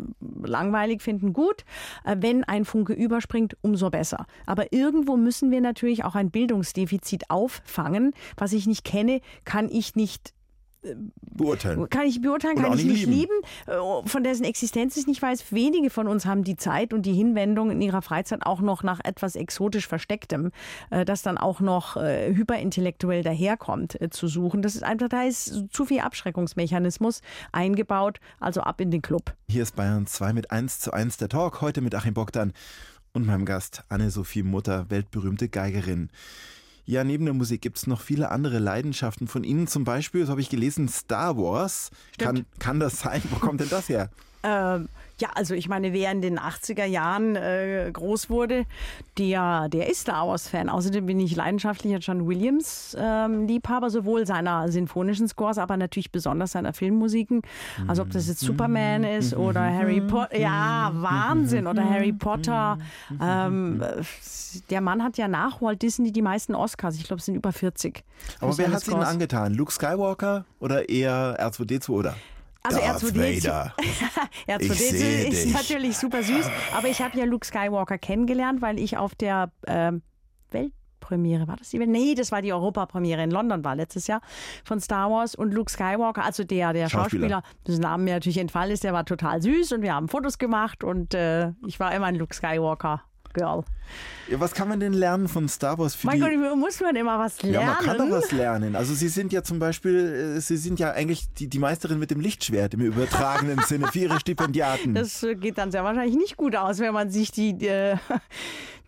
[0.42, 1.64] langweilig finden, gut.
[2.04, 4.26] Äh, wenn ein Funke überspringt, umso besser.
[4.46, 8.12] Aber irgendwo müssen wir natürlich auch ein Bildungsdefizit auffangen.
[8.36, 10.32] Was ich nicht kenne, kann ich nicht
[11.20, 11.88] beurteilen.
[11.88, 13.12] Kann ich beurteilen, Oder kann ich nicht lieben.
[13.12, 14.02] lieben.
[14.04, 15.52] Äh, Von dessen Existenz ich nicht weiß.
[15.52, 19.00] Wenige von uns haben die Zeit und die Hinwendung in ihrer Freizeit auch noch nach
[19.04, 20.50] etwas exotisch Verstecktem,
[20.90, 24.62] äh, das dann auch noch äh, hyperintellektuell daherkommt, zu suchen.
[24.62, 27.20] Das ist einfach, da ist zu viel Abschreckungsmechanismus
[27.52, 28.18] eingebaut.
[28.40, 29.34] Also ab in den Club.
[29.48, 31.60] Hier ist Bayern 2 mit 1 zu 1 der Talk.
[31.60, 32.52] Heute mit Achim Bogdan
[33.12, 36.10] und meinem Gast Anne-Sophie Mutter, weltberühmte Geigerin.
[36.92, 39.66] Ja, neben der Musik gibt es noch viele andere Leidenschaften von Ihnen.
[39.66, 41.90] Zum Beispiel, so habe ich gelesen, Star Wars.
[42.18, 43.22] Kann, kann das sein?
[43.30, 44.10] Wo kommt denn das her?
[44.42, 44.88] Ähm,
[45.22, 48.64] ja, also ich meine, wer in den 80er Jahren äh, groß wurde,
[49.18, 50.68] der, der ist Star Wars-Fan.
[50.68, 56.72] Außerdem bin ich leidenschaftlicher John Williams-Liebhaber, ähm, sowohl seiner sinfonischen Scores, aber natürlich besonders seiner
[56.72, 57.42] Filmmusiken.
[57.86, 60.36] Also ob das jetzt Superman ist oder Harry Potter.
[60.36, 61.68] Ja, Wahnsinn.
[61.68, 62.78] Oder Harry Potter.
[63.20, 63.82] Ähm,
[64.70, 66.96] der Mann hat ja nach Walt Disney die meisten Oscars.
[66.96, 68.02] Ich glaube, es sind über 40.
[68.40, 69.54] Aber wer hat es Ihnen angetan?
[69.54, 72.16] Luke Skywalker oder eher R2D2 oder?
[72.62, 73.74] Also Darth R2D2, Vader.
[74.46, 75.52] Ich R2D2 sehe ist dich.
[75.52, 80.02] natürlich super süß, aber ich habe ja Luke Skywalker kennengelernt, weil ich auf der ähm,
[80.50, 81.90] Weltpremiere, war das die Welt?
[81.90, 84.20] Nee, das war die Europapremiere in London war letztes Jahr
[84.64, 87.28] von Star Wars und Luke Skywalker, also der, der Schauspieler.
[87.28, 90.38] Schauspieler, dessen Name mir natürlich entfallen ist, der war total süß und wir haben Fotos
[90.38, 93.02] gemacht und äh, ich war immer ein Luke Skywalker
[93.32, 93.64] Girl.
[94.28, 96.36] Ja, was kann man denn lernen von Star Wars für Mein die...
[96.36, 97.68] Gott, muss man immer was lernen.
[97.68, 98.76] ja, man kann doch was lernen.
[98.76, 102.10] Also Sie sind ja zum Beispiel, äh, Sie sind ja eigentlich die, die Meisterin mit
[102.10, 104.94] dem Lichtschwert im übertragenen Sinne für Ihre Stipendiaten.
[104.94, 107.96] Das äh, geht dann sehr wahrscheinlich nicht gut aus, wenn man sich die, äh,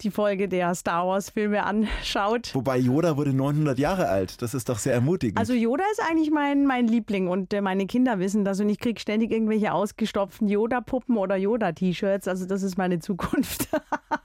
[0.04, 2.54] die Folge der Star Wars-Filme anschaut.
[2.54, 4.40] Wobei Yoda wurde 900 Jahre alt.
[4.42, 5.38] Das ist doch sehr ermutigend.
[5.38, 8.78] Also Yoda ist eigentlich mein, mein Liebling und äh, meine Kinder wissen das und ich
[8.78, 12.28] kriege ständig irgendwelche ausgestopften Yoda-Puppen oder Yoda-T-Shirts.
[12.28, 13.68] Also das ist meine Zukunft.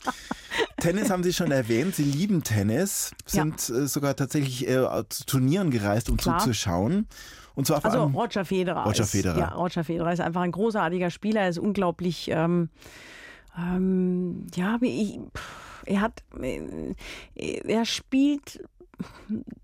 [0.78, 1.96] Tennis haben Sie schon erwähnt.
[1.96, 6.40] Sie lieben Tennis, sind äh, sogar tatsächlich äh, zu Turnieren gereist, um Klar.
[6.40, 7.08] zuzuschauen.
[7.56, 8.84] Und zwar Also Roger Federer.
[8.86, 9.38] Roger ist, Federer.
[9.38, 11.42] Ja, Roger Federer ist einfach ein großartiger Spieler.
[11.42, 12.30] Er ist unglaublich.
[12.32, 12.70] Ähm,
[13.58, 16.94] ähm, ja, wie ich, pff, er hat, äh,
[17.36, 18.64] er spielt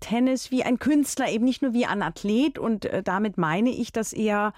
[0.00, 2.58] Tennis wie ein Künstler, eben nicht nur wie ein Athlet.
[2.58, 4.52] Und äh, damit meine ich, dass er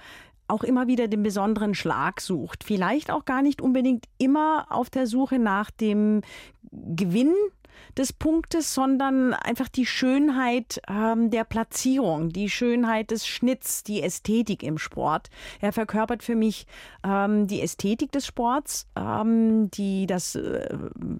[0.48, 2.64] auch immer wieder den besonderen Schlag sucht.
[2.64, 6.22] Vielleicht auch gar nicht unbedingt immer auf der Suche nach dem
[6.70, 7.34] Gewinn
[7.96, 14.62] des Punktes, sondern einfach die Schönheit ähm, der Platzierung, die Schönheit des Schnitts, die Ästhetik
[14.62, 15.28] im Sport.
[15.60, 16.66] Er verkörpert für mich
[17.04, 20.68] ähm, die Ästhetik des Sports, ähm, die das äh,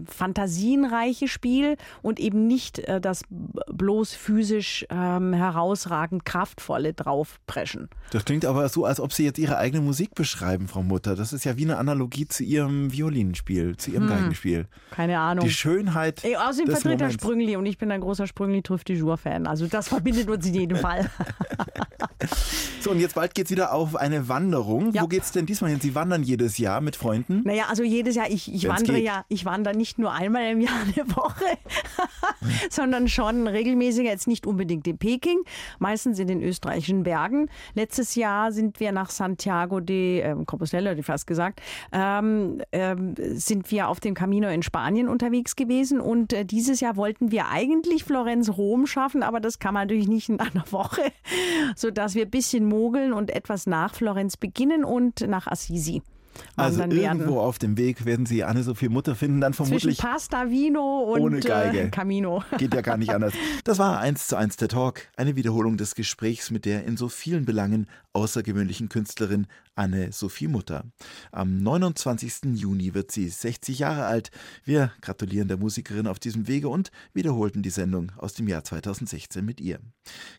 [0.06, 7.88] fantasienreiche Spiel und eben nicht äh, das bloß physisch ähm, herausragend kraftvolle draufpreschen.
[8.10, 11.16] Das klingt aber so, als ob Sie jetzt Ihre eigene Musik beschreiben, Frau Mutter.
[11.16, 14.66] Das ist ja wie eine Analogie zu Ihrem Violinspiel, zu Ihrem Geigenspiel.
[14.90, 15.44] Keine Ahnung.
[15.44, 17.22] Die Schönheit Ey, außerdem des vertritt er Moments.
[17.22, 19.46] Sprüngli und ich bin ein großer Sprüngli Trüff du Jour-Fan.
[19.46, 21.10] Also das verbindet uns in jedem Fall.
[22.80, 24.92] So, und jetzt bald geht's wieder auf eine Wanderung.
[24.92, 25.02] Ja.
[25.02, 25.80] Wo geht's denn diesmal hin?
[25.80, 27.42] Sie wandern jedes Jahr mit Freunden.
[27.44, 29.04] Naja, also jedes Jahr, ich, ich Wenn's wandere geht.
[29.04, 31.44] ja, ich wandere nicht nur einmal im Jahr eine Woche,
[32.70, 35.38] sondern schon regelmäßiger, jetzt nicht unbedingt in Peking,
[35.78, 37.48] meistens in den österreichischen Bergen.
[37.74, 41.60] Letztes Jahr sind wir nach Santiago de ähm, Compostela, hätte ich fast gesagt,
[41.92, 46.96] ähm, ähm, sind wir auf dem Camino in Spanien unterwegs gewesen und äh, dieses Jahr
[46.96, 51.02] wollten wir eigentlich Florenz-Rom schaffen, aber das kann man natürlich nicht in einer Woche,
[51.76, 56.02] sodass wir ein bisschen mogeln und etwas nach Florenz beginnen und nach Assisi.
[56.56, 61.12] Also irgendwo auf dem Weg werden Sie Anne-Sophie Mutter finden, dann Zwischen vermutlich Pasta, Vino
[61.12, 61.82] und ohne Geige.
[61.82, 62.42] Äh, Camino.
[62.58, 63.32] Geht ja gar nicht anders.
[63.64, 67.08] Das war eins zu eins der Talk, eine Wiederholung des Gesprächs mit der in so
[67.08, 70.84] vielen Belangen außergewöhnlichen Künstlerin Anne-Sophie Mutter.
[71.30, 72.56] Am 29.
[72.56, 74.30] Juni wird sie 60 Jahre alt.
[74.64, 79.44] Wir gratulieren der Musikerin auf diesem Wege und wiederholten die Sendung aus dem Jahr 2016
[79.44, 79.78] mit ihr.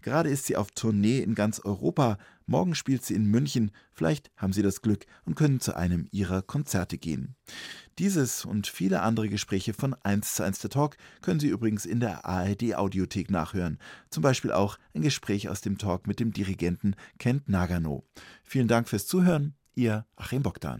[0.01, 2.17] Gerade ist sie auf Tournee in ganz Europa.
[2.49, 3.69] Morgen spielt sie in München.
[3.93, 7.35] Vielleicht haben Sie das Glück und können zu einem ihrer Konzerte gehen.
[7.99, 11.99] Dieses und viele andere Gespräche von 1 zu 1 der Talk können Sie übrigens in
[11.99, 13.77] der ARD Audiothek nachhören.
[14.09, 18.03] Zum Beispiel auch ein Gespräch aus dem Talk mit dem Dirigenten Kent Nagano.
[18.43, 19.53] Vielen Dank fürs Zuhören.
[19.75, 20.77] Ihr Achim Bogdan.